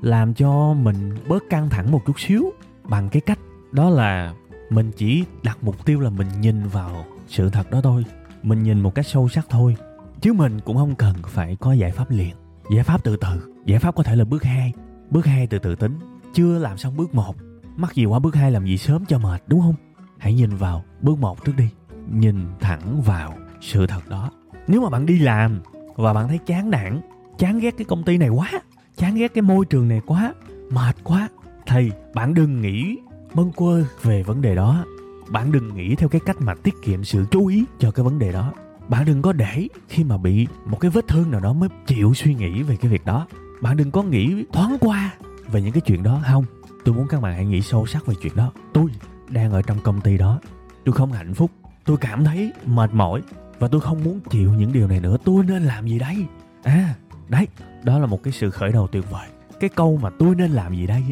làm 0.00 0.34
cho 0.34 0.74
mình 0.74 1.14
bớt 1.28 1.42
căng 1.50 1.68
thẳng 1.68 1.92
một 1.92 2.02
chút 2.06 2.20
xíu 2.20 2.52
bằng 2.84 3.08
cái 3.08 3.20
cách 3.20 3.38
đó 3.72 3.90
là 3.90 4.34
mình 4.70 4.90
chỉ 4.96 5.24
đặt 5.42 5.58
mục 5.62 5.84
tiêu 5.84 6.00
là 6.00 6.10
mình 6.10 6.28
nhìn 6.40 6.66
vào 6.68 7.04
sự 7.28 7.50
thật 7.50 7.70
đó 7.70 7.80
thôi. 7.82 8.04
Mình 8.42 8.62
nhìn 8.62 8.80
một 8.80 8.94
cách 8.94 9.06
sâu 9.06 9.28
sắc 9.28 9.46
thôi. 9.50 9.76
Chứ 10.20 10.32
mình 10.32 10.60
cũng 10.64 10.76
không 10.76 10.94
cần 10.94 11.16
phải 11.26 11.56
có 11.60 11.72
giải 11.72 11.90
pháp 11.90 12.10
liền. 12.10 12.34
Giải 12.74 12.84
pháp 12.84 13.04
từ 13.04 13.16
từ. 13.16 13.52
Giải 13.66 13.78
pháp 13.78 13.94
có 13.94 14.02
thể 14.02 14.16
là 14.16 14.24
bước 14.24 14.44
2 14.44 14.72
bước 15.10 15.26
2 15.26 15.46
từ 15.46 15.58
từ 15.58 15.74
tính. 15.74 15.98
Chưa 16.34 16.58
làm 16.58 16.78
xong 16.78 16.96
bước 16.96 17.14
1 17.14 17.36
mắc 17.76 17.94
gì 17.94 18.04
quá 18.04 18.18
bước 18.18 18.34
2 18.34 18.50
làm 18.50 18.66
gì 18.66 18.78
sớm 18.78 19.04
cho 19.08 19.18
mệt, 19.18 19.42
đúng 19.46 19.60
không? 19.60 19.74
Hãy 20.22 20.34
nhìn 20.34 20.56
vào 20.56 20.84
bước 21.00 21.18
một 21.18 21.44
trước 21.44 21.52
đi. 21.56 21.68
Nhìn 22.12 22.46
thẳng 22.60 23.02
vào 23.02 23.34
sự 23.60 23.86
thật 23.86 24.08
đó. 24.08 24.30
Nếu 24.66 24.80
mà 24.80 24.90
bạn 24.90 25.06
đi 25.06 25.18
làm 25.18 25.60
và 25.94 26.12
bạn 26.12 26.28
thấy 26.28 26.38
chán 26.46 26.70
nản, 26.70 27.00
chán 27.38 27.58
ghét 27.58 27.74
cái 27.78 27.84
công 27.84 28.04
ty 28.04 28.18
này 28.18 28.28
quá, 28.28 28.50
chán 28.96 29.14
ghét 29.14 29.34
cái 29.34 29.42
môi 29.42 29.64
trường 29.64 29.88
này 29.88 30.00
quá, 30.06 30.34
mệt 30.70 30.96
quá, 31.04 31.28
thì 31.66 31.90
bạn 32.14 32.34
đừng 32.34 32.60
nghĩ 32.60 32.98
bâng 33.34 33.52
quơ 33.52 33.84
về 34.02 34.22
vấn 34.22 34.42
đề 34.42 34.54
đó. 34.54 34.84
Bạn 35.28 35.52
đừng 35.52 35.74
nghĩ 35.74 35.94
theo 35.94 36.08
cái 36.08 36.20
cách 36.26 36.36
mà 36.40 36.54
tiết 36.54 36.74
kiệm 36.82 37.04
sự 37.04 37.24
chú 37.30 37.46
ý 37.46 37.64
cho 37.78 37.90
cái 37.90 38.04
vấn 38.04 38.18
đề 38.18 38.32
đó. 38.32 38.52
Bạn 38.88 39.04
đừng 39.04 39.22
có 39.22 39.32
để 39.32 39.68
khi 39.88 40.04
mà 40.04 40.16
bị 40.16 40.46
một 40.64 40.80
cái 40.80 40.90
vết 40.90 41.08
thương 41.08 41.30
nào 41.30 41.40
đó 41.40 41.52
mới 41.52 41.68
chịu 41.86 42.14
suy 42.14 42.34
nghĩ 42.34 42.62
về 42.62 42.76
cái 42.76 42.90
việc 42.90 43.04
đó. 43.04 43.26
Bạn 43.62 43.76
đừng 43.76 43.90
có 43.90 44.02
nghĩ 44.02 44.44
thoáng 44.52 44.76
qua 44.80 45.10
về 45.48 45.62
những 45.62 45.72
cái 45.72 45.80
chuyện 45.80 46.02
đó. 46.02 46.22
Không, 46.30 46.44
tôi 46.84 46.94
muốn 46.94 47.06
các 47.08 47.20
bạn 47.20 47.34
hãy 47.34 47.46
nghĩ 47.46 47.62
sâu 47.62 47.86
sắc 47.86 48.06
về 48.06 48.14
chuyện 48.22 48.36
đó. 48.36 48.52
Tôi 48.72 48.90
đang 49.28 49.52
ở 49.52 49.62
trong 49.62 49.78
công 49.80 50.00
ty 50.00 50.18
đó. 50.18 50.40
Tôi 50.84 50.92
không 50.92 51.12
hạnh 51.12 51.34
phúc. 51.34 51.50
Tôi 51.84 51.96
cảm 51.96 52.24
thấy 52.24 52.52
mệt 52.66 52.94
mỏi 52.94 53.22
và 53.58 53.68
tôi 53.68 53.80
không 53.80 54.04
muốn 54.04 54.20
chịu 54.30 54.54
những 54.54 54.72
điều 54.72 54.88
này 54.88 55.00
nữa. 55.00 55.16
Tôi 55.24 55.44
nên 55.44 55.62
làm 55.62 55.86
gì 55.86 55.98
đây? 55.98 56.16
À 56.62 56.94
đấy, 57.28 57.46
đó 57.84 57.98
là 57.98 58.06
một 58.06 58.22
cái 58.22 58.32
sự 58.32 58.50
khởi 58.50 58.72
đầu 58.72 58.86
tuyệt 58.86 59.10
vời. 59.10 59.28
Cái 59.60 59.70
câu 59.70 59.98
mà 60.02 60.10
tôi 60.18 60.34
nên 60.34 60.50
làm 60.50 60.76
gì 60.76 60.86
đây 60.86 61.02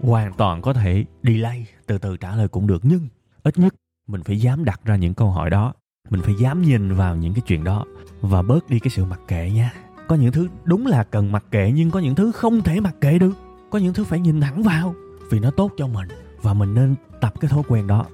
hoàn 0.00 0.32
toàn 0.32 0.62
có 0.62 0.72
thể 0.72 1.04
delay, 1.22 1.66
từ 1.86 1.98
từ 1.98 2.16
trả 2.16 2.36
lời 2.36 2.48
cũng 2.48 2.66
được. 2.66 2.80
Nhưng 2.84 3.08
ít 3.42 3.58
nhất 3.58 3.74
mình 4.06 4.22
phải 4.22 4.40
dám 4.40 4.64
đặt 4.64 4.80
ra 4.84 4.96
những 4.96 5.14
câu 5.14 5.30
hỏi 5.30 5.50
đó. 5.50 5.72
Mình 6.10 6.22
phải 6.22 6.34
dám 6.34 6.62
nhìn 6.62 6.94
vào 6.94 7.16
những 7.16 7.34
cái 7.34 7.42
chuyện 7.46 7.64
đó 7.64 7.84
và 8.20 8.42
bớt 8.42 8.70
đi 8.70 8.78
cái 8.78 8.90
sự 8.90 9.04
mặc 9.04 9.20
kệ 9.28 9.50
nha. 9.50 9.72
Có 10.08 10.16
những 10.16 10.32
thứ 10.32 10.48
đúng 10.64 10.86
là 10.86 11.04
cần 11.04 11.32
mặc 11.32 11.44
kệ 11.50 11.72
nhưng 11.74 11.90
có 11.90 12.00
những 12.00 12.14
thứ 12.14 12.32
không 12.32 12.62
thể 12.62 12.80
mặc 12.80 12.94
kệ 13.00 13.18
được. 13.18 13.32
Có 13.70 13.78
những 13.78 13.94
thứ 13.94 14.04
phải 14.04 14.20
nhìn 14.20 14.40
thẳng 14.40 14.62
vào 14.62 14.94
vì 15.30 15.40
nó 15.40 15.50
tốt 15.50 15.72
cho 15.76 15.86
mình 15.86 16.08
và 16.42 16.54
mình 16.54 16.74
nên 16.74 16.94
tập 17.20 17.34
cái 17.40 17.48
thói 17.48 17.62
quen 17.68 17.86
đó. 17.86 18.06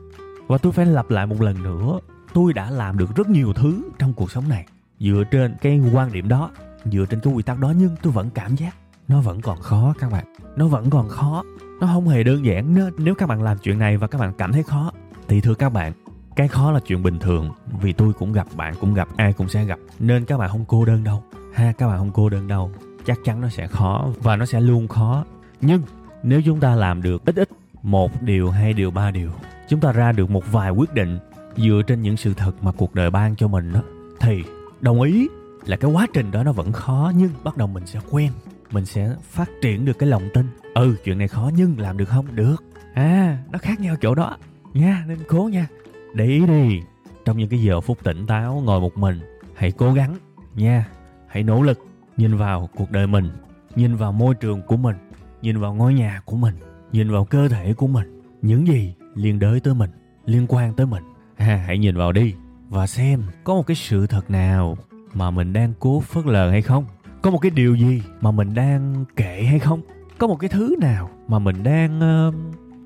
Và 0.46 0.58
tôi 0.58 0.72
phải 0.72 0.86
lặp 0.86 1.10
lại 1.10 1.26
một 1.26 1.40
lần 1.40 1.62
nữa, 1.62 1.98
tôi 2.32 2.52
đã 2.52 2.70
làm 2.70 2.98
được 2.98 3.16
rất 3.16 3.28
nhiều 3.28 3.52
thứ 3.52 3.82
trong 3.98 4.14
cuộc 4.14 4.30
sống 4.30 4.48
này. 4.48 4.66
Dựa 5.00 5.22
trên 5.30 5.54
cái 5.60 5.80
quan 5.92 6.12
điểm 6.12 6.28
đó, 6.28 6.50
dựa 6.84 7.04
trên 7.10 7.20
cái 7.20 7.32
quy 7.32 7.42
tắc 7.42 7.58
đó, 7.58 7.72
nhưng 7.76 7.96
tôi 8.02 8.12
vẫn 8.12 8.30
cảm 8.30 8.56
giác 8.56 8.74
nó 9.08 9.20
vẫn 9.20 9.40
còn 9.40 9.60
khó 9.60 9.94
các 9.98 10.12
bạn. 10.12 10.24
Nó 10.56 10.66
vẫn 10.66 10.90
còn 10.90 11.08
khó. 11.08 11.42
Nó 11.80 11.86
không 11.86 12.08
hề 12.08 12.22
đơn 12.22 12.44
giản. 12.44 12.74
Nên 12.74 12.92
nếu 12.98 13.14
các 13.14 13.28
bạn 13.28 13.42
làm 13.42 13.58
chuyện 13.58 13.78
này 13.78 13.96
và 13.96 14.06
các 14.06 14.20
bạn 14.20 14.32
cảm 14.38 14.52
thấy 14.52 14.62
khó, 14.62 14.92
thì 15.28 15.40
thưa 15.40 15.54
các 15.54 15.68
bạn, 15.68 15.92
cái 16.36 16.48
khó 16.48 16.72
là 16.72 16.80
chuyện 16.86 17.02
bình 17.02 17.18
thường, 17.18 17.50
vì 17.80 17.92
tôi 17.92 18.12
cũng 18.12 18.32
gặp 18.32 18.46
bạn, 18.56 18.74
cũng 18.80 18.94
gặp 18.94 19.08
ai 19.16 19.32
cũng 19.32 19.48
sẽ 19.48 19.64
gặp. 19.64 19.78
Nên 19.98 20.24
các 20.24 20.38
bạn 20.38 20.50
không 20.50 20.64
cô 20.68 20.84
đơn 20.84 21.04
đâu. 21.04 21.22
Ha, 21.54 21.72
các 21.78 21.88
bạn 21.88 21.98
không 21.98 22.10
cô 22.12 22.28
đơn 22.28 22.48
đâu. 22.48 22.72
Chắc 23.06 23.18
chắn 23.24 23.40
nó 23.40 23.48
sẽ 23.48 23.66
khó 23.66 24.08
và 24.22 24.36
nó 24.36 24.46
sẽ 24.46 24.60
luôn 24.60 24.88
khó. 24.88 25.24
Nhưng 25.60 25.82
nếu 26.22 26.42
chúng 26.44 26.60
ta 26.60 26.74
làm 26.74 27.02
được 27.02 27.24
ít 27.24 27.36
ít 27.36 27.48
một 27.84 28.22
điều, 28.22 28.50
hai 28.50 28.72
điều, 28.72 28.90
ba 28.90 29.10
điều. 29.10 29.30
Chúng 29.68 29.80
ta 29.80 29.92
ra 29.92 30.12
được 30.12 30.30
một 30.30 30.52
vài 30.52 30.70
quyết 30.70 30.94
định 30.94 31.18
dựa 31.56 31.82
trên 31.86 32.02
những 32.02 32.16
sự 32.16 32.34
thật 32.34 32.52
mà 32.62 32.72
cuộc 32.72 32.94
đời 32.94 33.10
ban 33.10 33.36
cho 33.36 33.48
mình 33.48 33.72
đó. 33.72 33.82
Thì, 34.20 34.42
đồng 34.80 35.00
ý 35.00 35.28
là 35.66 35.76
cái 35.76 35.90
quá 35.90 36.06
trình 36.12 36.30
đó 36.30 36.42
nó 36.42 36.52
vẫn 36.52 36.72
khó, 36.72 37.12
nhưng 37.16 37.30
bắt 37.44 37.56
đầu 37.56 37.68
mình 37.68 37.86
sẽ 37.86 38.00
quen, 38.10 38.32
mình 38.70 38.84
sẽ 38.84 39.14
phát 39.22 39.50
triển 39.62 39.84
được 39.84 39.98
cái 39.98 40.08
lòng 40.08 40.28
tin. 40.34 40.46
Ừ 40.74 40.96
chuyện 41.04 41.18
này 41.18 41.28
khó 41.28 41.50
nhưng 41.56 41.78
làm 41.78 41.96
được 41.96 42.08
không? 42.08 42.36
Được. 42.36 42.56
À 42.94 43.38
nó 43.50 43.58
khác 43.58 43.80
nhau 43.80 43.96
chỗ 44.00 44.14
đó. 44.14 44.36
Nha, 44.74 45.04
nên 45.08 45.18
cố 45.28 45.48
nha. 45.52 45.66
Để 46.14 46.24
ý 46.24 46.46
đi, 46.46 46.80
trong 47.24 47.38
những 47.38 47.48
cái 47.48 47.62
giờ 47.62 47.80
phút 47.80 48.04
tỉnh 48.04 48.26
táo, 48.26 48.62
ngồi 48.64 48.80
một 48.80 48.98
mình, 48.98 49.20
hãy 49.54 49.72
cố 49.72 49.92
gắng. 49.92 50.14
Nha, 50.54 50.88
hãy 51.28 51.42
nỗ 51.42 51.62
lực 51.62 51.78
nhìn 52.16 52.36
vào 52.36 52.68
cuộc 52.76 52.90
đời 52.90 53.06
mình, 53.06 53.30
nhìn 53.76 53.96
vào 53.96 54.12
môi 54.12 54.34
trường 54.34 54.62
của 54.62 54.76
mình, 54.76 54.96
nhìn 55.42 55.60
vào 55.60 55.74
ngôi 55.74 55.94
nhà 55.94 56.20
của 56.24 56.36
mình 56.36 56.54
nhìn 56.94 57.10
vào 57.10 57.24
cơ 57.24 57.48
thể 57.48 57.74
của 57.74 57.86
mình 57.86 58.20
những 58.42 58.66
gì 58.66 58.94
liên 59.14 59.38
đới 59.38 59.60
tới 59.60 59.74
mình 59.74 59.90
liên 60.24 60.46
quan 60.48 60.74
tới 60.74 60.86
mình. 60.86 61.02
À, 61.36 61.64
hãy 61.66 61.78
nhìn 61.78 61.96
vào 61.96 62.12
đi. 62.12 62.34
Và 62.68 62.86
xem 62.86 63.22
có 63.44 63.54
một 63.54 63.66
cái 63.66 63.74
sự 63.74 64.06
thật 64.06 64.30
nào 64.30 64.76
mà 65.14 65.30
mình 65.30 65.52
đang 65.52 65.72
cố 65.78 66.00
phớt 66.00 66.26
lờ 66.26 66.50
hay 66.50 66.62
không? 66.62 66.84
Có 67.22 67.30
một 67.30 67.38
cái 67.38 67.50
điều 67.50 67.74
gì 67.74 68.02
mà 68.20 68.30
mình 68.30 68.54
đang 68.54 69.04
kệ 69.16 69.42
hay 69.42 69.58
không? 69.58 69.80
Có 70.18 70.26
một 70.26 70.40
cái 70.40 70.50
thứ 70.50 70.76
nào 70.80 71.10
mà 71.28 71.38
mình 71.38 71.62
đang 71.62 72.00
uh, 72.28 72.34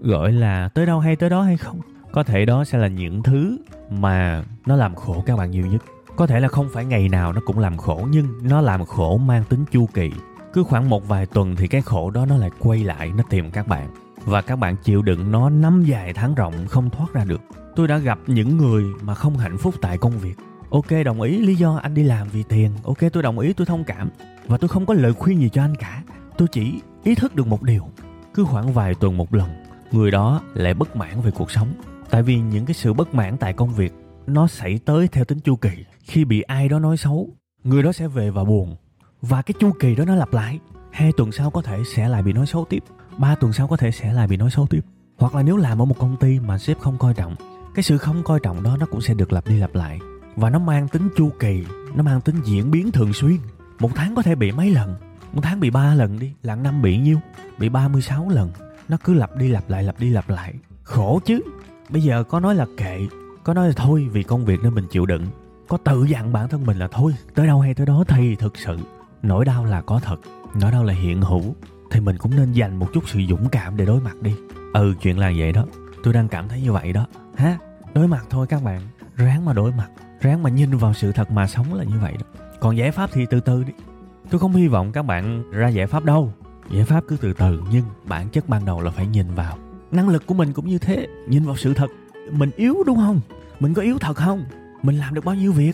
gọi 0.05 0.33
là 0.33 0.68
tới 0.68 0.87
đâu 0.87 1.01
hay 1.01 1.16
tới 1.16 1.31
đó 1.31 1.42
hay 1.42 1.57
không? 1.57 1.81
Có 2.12 2.23
thể 2.23 2.44
đó 2.44 2.64
sẽ 2.64 2.79
là 2.79 2.88
những 2.88 3.23
thứ 3.23 3.57
mà 3.90 4.44
nó 4.66 4.77
làm 4.77 4.94
khổ 4.94 5.23
các 5.27 5.37
bạn 5.37 5.51
nhiều 5.51 5.66
nhất. 5.66 5.83
Có 6.16 6.27
thể 6.27 6.40
là 6.40 6.49
không 6.49 6.68
phải 6.73 6.85
ngày 6.85 7.09
nào 7.09 7.33
nó 7.33 7.40
cũng 7.47 7.59
làm 7.59 7.77
khổ 7.77 8.09
nhưng 8.11 8.27
nó 8.42 8.61
làm 8.61 8.85
khổ 8.85 9.18
mang 9.18 9.44
tính 9.44 9.64
chu 9.71 9.87
kỳ 9.94 10.11
cứ 10.52 10.62
khoảng 10.62 10.88
một 10.88 11.08
vài 11.08 11.26
tuần 11.26 11.56
thì 11.56 11.68
cái 11.68 11.80
khổ 11.80 12.11
đó 12.11 12.26
nó 12.26 12.37
lại 12.37 12.50
quay 12.58 12.84
lại, 12.84 13.12
nó 13.16 13.22
tìm 13.30 13.50
các 13.50 13.68
bạn. 13.68 13.88
Và 14.24 14.42
các 14.42 14.56
bạn 14.56 14.76
chịu 14.84 15.02
đựng 15.02 15.30
nó 15.32 15.50
năm 15.50 15.84
dài 15.84 16.12
tháng 16.12 16.34
rộng 16.34 16.66
không 16.66 16.90
thoát 16.90 17.12
ra 17.12 17.24
được. 17.24 17.40
Tôi 17.76 17.88
đã 17.88 17.98
gặp 17.98 18.18
những 18.26 18.56
người 18.56 18.84
mà 19.02 19.14
không 19.14 19.37
hạnh 19.37 19.58
phúc 19.58 19.74
tại 19.80 19.98
công 19.98 20.18
việc. 20.18 20.34
Ok, 20.70 20.87
đồng 21.04 21.20
ý, 21.20 21.38
lý 21.38 21.54
do 21.54 21.76
anh 21.76 21.94
đi 21.94 22.02
làm 22.02 22.28
vì 22.32 22.42
tiền. 22.42 22.70
Ok, 22.84 22.98
tôi 23.12 23.22
đồng 23.22 23.38
ý, 23.38 23.52
tôi 23.52 23.66
thông 23.66 23.84
cảm. 23.84 24.11
Và 24.46 24.58
tôi 24.58 24.68
không 24.68 24.87
có 24.87 24.94
lời 24.94 25.12
khuyên 25.12 25.40
gì 25.40 25.48
cho 25.48 25.62
anh 25.62 25.74
cả. 25.74 26.02
Tôi 26.38 26.48
chỉ 26.52 26.80
ý 27.04 27.14
thức 27.14 27.34
được 27.34 27.46
một 27.46 27.62
điều. 27.62 27.82
Cứ 28.34 28.44
khoảng 28.44 28.72
vài 28.72 28.94
tuần 28.94 29.16
một 29.16 29.34
lần, 29.34 29.48
người 29.92 30.11
đó 30.11 30.40
lại 30.54 30.74
bất 30.74 30.96
mãn 30.96 31.20
về 31.20 31.30
cuộc 31.30 31.50
sống. 31.50 31.68
Tại 32.11 32.22
vì 32.22 32.38
những 32.38 32.66
cái 32.66 32.74
sự 32.74 32.92
bất 32.92 33.14
mãn 33.14 33.37
tại 33.37 33.52
công 33.52 33.74
việc, 33.74 33.92
nó 34.26 34.46
xảy 34.46 34.78
tới 34.84 35.08
theo 35.08 35.24
tính 35.24 35.40
chu 35.40 35.56
kỳ. 35.56 35.70
Khi 36.02 36.24
bị 36.24 36.40
ai 36.40 36.68
đó 36.68 36.78
nói 36.78 36.96
xấu, 36.96 37.28
người 37.64 37.82
đó 37.82 37.92
sẽ 37.92 38.08
về 38.08 38.30
và 38.30 38.44
buồn 38.44 38.76
và 39.22 39.42
cái 39.42 39.54
chu 39.61 39.72
kỳ 39.81 39.94
đó 39.94 40.04
nó 40.04 40.14
lặp 40.14 40.33
lại. 40.33 40.61
Hai 40.90 41.12
tuần 41.16 41.33
sau 41.33 41.50
có 41.50 41.62
thể 41.62 41.83
sẽ 41.94 42.09
lại 42.09 42.22
bị 42.22 42.33
nói 42.33 42.46
xấu 42.46 42.64
tiếp. 42.64 42.85
Ba 43.18 43.35
tuần 43.35 43.52
sau 43.52 43.66
có 43.66 43.76
thể 43.76 43.90
sẽ 43.90 44.12
lại 44.12 44.26
bị 44.26 44.37
nói 44.37 44.50
xấu 44.50 44.66
tiếp. 44.66 44.81
Hoặc 45.18 45.35
là 45.35 45.42
nếu 45.42 45.57
làm 45.57 45.83
ở 45.83 45.85
một 45.85 45.98
công 45.98 46.16
ty 46.16 46.40
mà 46.40 46.59
sếp 46.59 46.78
không 46.78 46.98
coi 46.98 47.14
trọng, 47.14 47.37
cái 47.74 47.83
sự 47.83 47.98
không 47.98 48.22
coi 48.22 48.40
trọng 48.40 48.62
đó 48.62 48.76
nó 48.76 48.87
cũng 48.87 49.00
sẽ 49.00 49.14
được 49.14 49.33
lặp 49.33 49.46
đi 49.46 49.59
lặp 49.59 49.74
lại. 49.74 50.00
Và 50.37 50.50
nó 50.50 50.59
mang 50.59 50.88
tính 50.88 51.09
chu 51.16 51.31
kỳ, 51.40 51.64
nó 51.94 52.02
mang 52.02 52.20
tính 52.20 52.37
diễn 52.44 52.70
biến 52.70 52.92
thường 52.92 53.12
xuyên. 53.12 53.38
Một 53.78 53.90
tháng 53.94 54.14
có 54.14 54.22
thể 54.22 54.35
bị 54.35 54.52
mấy 54.52 54.70
lần? 54.70 54.94
Một 55.33 55.40
tháng 55.44 55.61
bị 55.61 55.70
ba 55.70 55.94
lần 55.94 56.18
đi. 56.18 56.33
Lạng 56.42 56.62
năm 56.62 56.83
bị 56.83 56.98
nhiêu? 56.98 57.18
Bị 57.59 57.68
36 57.68 58.28
lần. 58.28 58.50
Nó 58.88 58.96
cứ 59.04 59.14
lặp 59.14 59.37
đi 59.37 59.48
lặp 59.48 59.70
lại, 59.70 59.83
lặp 59.83 60.00
đi 60.00 60.11
lặp 60.11 60.28
lại. 60.28 60.54
Khổ 60.83 61.20
chứ. 61.24 61.40
Bây 61.88 62.02
giờ 62.02 62.24
có 62.24 62.40
nói 62.40 62.54
là 62.54 62.66
kệ. 62.76 63.07
Có 63.44 63.54
nói 63.54 63.68
là 63.68 63.74
thôi 63.76 64.09
vì 64.12 64.22
công 64.22 64.44
việc 64.44 64.61
nên 64.62 64.74
mình 64.74 64.87
chịu 64.90 65.07
đựng. 65.07 65.26
Có 65.68 65.76
tự 65.76 66.04
dặn 66.04 66.33
bản 66.33 66.48
thân 66.48 66.66
mình 66.66 66.78
là 66.78 66.88
thôi, 66.88 67.14
tới 67.35 67.46
đâu 67.46 67.61
hay 67.61 67.74
tới 67.74 67.87
đó 67.87 68.04
thì 68.09 68.37
thực 68.37 68.59
sự 68.59 68.78
nỗi 69.22 69.44
đau 69.44 69.64
là 69.64 69.81
có 69.81 70.00
thật, 70.02 70.20
nỗi 70.54 70.70
đau 70.70 70.85
là 70.85 70.92
hiện 70.92 71.22
hữu, 71.22 71.54
thì 71.90 72.00
mình 72.00 72.16
cũng 72.18 72.37
nên 72.37 72.52
dành 72.52 72.76
một 72.76 72.88
chút 72.92 73.09
sự 73.09 73.20
dũng 73.28 73.48
cảm 73.48 73.76
để 73.76 73.87
đối 73.87 74.00
mặt 74.00 74.22
đi. 74.22 74.35
Ừ 74.74 74.94
chuyện 75.02 75.18
là 75.18 75.33
vậy 75.37 75.52
đó, 75.52 75.64
tôi 76.04 76.14
đang 76.14 76.28
cảm 76.28 76.48
thấy 76.48 76.61
như 76.61 76.72
vậy 76.72 76.92
đó. 76.92 77.07
Ha, 77.37 77.59
đối 77.94 78.09
mặt 78.09 78.26
thôi 78.31 78.46
các 78.46 78.62
bạn, 78.62 78.81
ráng 79.16 79.44
mà 79.44 79.52
đối 79.52 79.72
mặt, 79.72 79.88
ráng 80.20 80.42
mà 80.42 80.50
nhìn 80.50 80.76
vào 80.76 80.94
sự 80.94 81.12
thật 81.12 81.31
mà 81.31 81.46
sống 81.46 81.74
là 81.74 81.85
như 81.85 81.98
vậy 82.02 82.14
đó. 82.20 82.26
Còn 82.61 82.76
giải 82.76 82.90
pháp 82.90 83.11
thì 83.12 83.26
từ 83.31 83.40
từ 83.40 83.64
đi. 83.64 83.72
Tôi 84.31 84.38
không 84.38 84.52
hy 84.52 84.68
vọng 84.68 84.92
các 84.92 85.02
bạn 85.02 85.50
ra 85.50 85.68
giải 85.68 85.87
pháp 85.87 86.04
đâu. 86.04 86.33
Giải 86.70 86.85
pháp 86.85 87.04
cứ 87.09 87.16
từ 87.20 87.33
từ, 87.33 87.62
nhưng 87.70 87.85
bản 88.04 88.28
chất 88.28 88.48
ban 88.48 88.64
đầu 88.64 88.81
là 88.81 88.90
phải 88.90 89.07
nhìn 89.07 89.35
vào. 89.35 89.59
Năng 89.90 90.09
lực 90.09 90.26
của 90.26 90.35
mình 90.35 90.52
cũng 90.52 90.66
như 90.66 90.78
thế, 90.78 91.07
nhìn 91.28 91.44
vào 91.44 91.57
sự 91.57 91.74
thật. 91.74 91.90
Mình 92.31 92.50
yếu 92.57 92.76
đúng 92.87 92.96
không? 92.96 93.20
Mình 93.61 93.74
có 93.74 93.83
yếu 93.83 93.98
thật 93.98 94.16
không? 94.16 94.44
Mình 94.83 94.98
làm 94.98 95.14
được 95.14 95.24
bao 95.24 95.35
nhiêu 95.35 95.52
việc? 95.52 95.72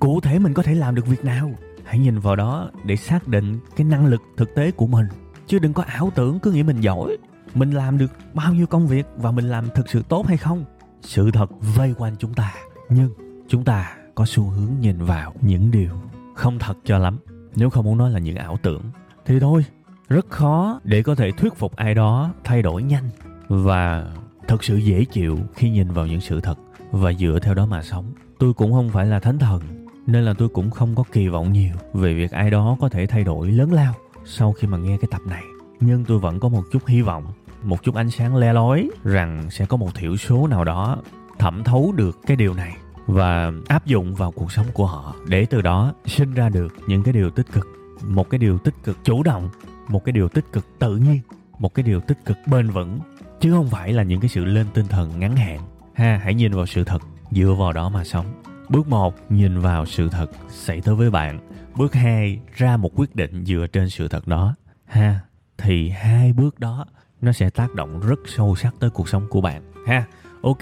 Cụ 0.00 0.20
thể 0.20 0.38
mình 0.38 0.54
có 0.54 0.62
thể 0.62 0.74
làm 0.74 0.94
được 0.94 1.06
việc 1.06 1.24
nào? 1.24 1.52
Hãy 1.88 1.98
nhìn 1.98 2.18
vào 2.18 2.36
đó 2.36 2.70
để 2.84 2.96
xác 2.96 3.28
định 3.28 3.58
cái 3.76 3.86
năng 3.86 4.06
lực 4.06 4.22
thực 4.36 4.54
tế 4.54 4.70
của 4.70 4.86
mình. 4.86 5.06
Chứ 5.46 5.58
đừng 5.58 5.72
có 5.72 5.82
ảo 5.82 6.12
tưởng 6.14 6.40
cứ 6.40 6.52
nghĩ 6.52 6.62
mình 6.62 6.80
giỏi. 6.80 7.16
Mình 7.54 7.70
làm 7.70 7.98
được 7.98 8.12
bao 8.34 8.54
nhiêu 8.54 8.66
công 8.66 8.86
việc 8.86 9.06
và 9.16 9.30
mình 9.30 9.48
làm 9.48 9.68
thực 9.74 9.90
sự 9.90 10.02
tốt 10.08 10.26
hay 10.26 10.36
không? 10.36 10.64
Sự 11.02 11.30
thật 11.30 11.50
vây 11.76 11.94
quanh 11.98 12.16
chúng 12.18 12.34
ta. 12.34 12.54
Nhưng 12.88 13.10
chúng 13.48 13.64
ta 13.64 13.96
có 14.14 14.24
xu 14.26 14.42
hướng 14.42 14.70
nhìn 14.80 15.04
vào 15.04 15.34
những 15.40 15.70
điều 15.70 15.90
không 16.34 16.58
thật 16.58 16.78
cho 16.84 16.98
lắm. 16.98 17.18
Nếu 17.56 17.70
không 17.70 17.84
muốn 17.84 17.98
nói 17.98 18.10
là 18.10 18.18
những 18.18 18.36
ảo 18.36 18.58
tưởng, 18.62 18.82
thì 19.26 19.40
thôi, 19.40 19.64
rất 20.08 20.30
khó 20.30 20.80
để 20.84 21.02
có 21.02 21.14
thể 21.14 21.30
thuyết 21.32 21.54
phục 21.56 21.76
ai 21.76 21.94
đó 21.94 22.30
thay 22.44 22.62
đổi 22.62 22.82
nhanh 22.82 23.10
và 23.48 24.12
thật 24.48 24.64
sự 24.64 24.76
dễ 24.76 25.04
chịu 25.04 25.38
khi 25.54 25.70
nhìn 25.70 25.90
vào 25.90 26.06
những 26.06 26.20
sự 26.20 26.40
thật 26.40 26.58
và 26.90 27.12
dựa 27.12 27.38
theo 27.42 27.54
đó 27.54 27.66
mà 27.66 27.82
sống. 27.82 28.12
Tôi 28.38 28.54
cũng 28.54 28.72
không 28.72 28.88
phải 28.88 29.06
là 29.06 29.20
thánh 29.20 29.38
thần 29.38 29.62
nên 30.08 30.24
là 30.24 30.34
tôi 30.38 30.48
cũng 30.48 30.70
không 30.70 30.94
có 30.94 31.04
kỳ 31.12 31.28
vọng 31.28 31.52
nhiều 31.52 31.74
về 31.92 32.14
việc 32.14 32.30
ai 32.30 32.50
đó 32.50 32.76
có 32.80 32.88
thể 32.88 33.06
thay 33.06 33.24
đổi 33.24 33.50
lớn 33.50 33.72
lao 33.72 33.94
sau 34.24 34.52
khi 34.52 34.68
mà 34.68 34.78
nghe 34.78 34.96
cái 34.96 35.08
tập 35.10 35.20
này. 35.26 35.42
Nhưng 35.80 36.04
tôi 36.04 36.18
vẫn 36.18 36.40
có 36.40 36.48
một 36.48 36.62
chút 36.72 36.86
hy 36.86 37.02
vọng, 37.02 37.24
một 37.62 37.82
chút 37.82 37.94
ánh 37.94 38.10
sáng 38.10 38.36
le 38.36 38.52
lói 38.52 38.90
rằng 39.04 39.50
sẽ 39.50 39.66
có 39.66 39.76
một 39.76 39.94
thiểu 39.94 40.16
số 40.16 40.46
nào 40.46 40.64
đó 40.64 40.98
thẩm 41.38 41.64
thấu 41.64 41.92
được 41.96 42.18
cái 42.26 42.36
điều 42.36 42.54
này 42.54 42.76
và 43.06 43.52
áp 43.68 43.86
dụng 43.86 44.14
vào 44.14 44.30
cuộc 44.30 44.52
sống 44.52 44.66
của 44.72 44.86
họ 44.86 45.14
để 45.26 45.46
từ 45.46 45.62
đó 45.62 45.94
sinh 46.06 46.34
ra 46.34 46.48
được 46.48 46.74
những 46.86 47.02
cái 47.02 47.12
điều 47.12 47.30
tích 47.30 47.46
cực. 47.52 47.66
Một 48.04 48.30
cái 48.30 48.38
điều 48.38 48.58
tích 48.58 48.74
cực 48.84 49.04
chủ 49.04 49.22
động, 49.22 49.48
một 49.88 50.04
cái 50.04 50.12
điều 50.12 50.28
tích 50.28 50.44
cực 50.52 50.78
tự 50.78 50.96
nhiên, 50.96 51.20
một 51.58 51.74
cái 51.74 51.82
điều 51.82 52.00
tích 52.00 52.18
cực 52.24 52.36
bền 52.46 52.70
vững, 52.70 52.98
chứ 53.40 53.52
không 53.52 53.68
phải 53.68 53.92
là 53.92 54.02
những 54.02 54.20
cái 54.20 54.28
sự 54.28 54.44
lên 54.44 54.66
tinh 54.74 54.86
thần 54.86 55.20
ngắn 55.20 55.36
hạn. 55.36 55.60
Ha, 55.94 56.20
hãy 56.24 56.34
nhìn 56.34 56.52
vào 56.52 56.66
sự 56.66 56.84
thật 56.84 57.02
dựa 57.30 57.54
vào 57.58 57.72
đó 57.72 57.88
mà 57.88 58.04
sống 58.04 58.26
bước 58.70 58.88
một, 58.88 59.14
nhìn 59.28 59.60
vào 59.60 59.86
sự 59.86 60.08
thật 60.08 60.30
xảy 60.48 60.80
tới 60.80 60.94
với 60.94 61.10
bạn. 61.10 61.40
Bước 61.76 61.94
hai, 61.94 62.40
ra 62.56 62.76
một 62.76 62.90
quyết 62.94 63.16
định 63.16 63.44
dựa 63.44 63.66
trên 63.72 63.90
sự 63.90 64.08
thật 64.08 64.26
đó. 64.26 64.54
Ha, 64.86 65.20
thì 65.58 65.88
hai 65.88 66.32
bước 66.32 66.60
đó, 66.60 66.86
nó 67.20 67.32
sẽ 67.32 67.50
tác 67.50 67.74
động 67.74 68.00
rất 68.00 68.18
sâu 68.26 68.56
sắc 68.56 68.74
tới 68.80 68.90
cuộc 68.90 69.08
sống 69.08 69.26
của 69.30 69.40
bạn. 69.40 69.62
Ha, 69.86 70.04
ok, 70.42 70.58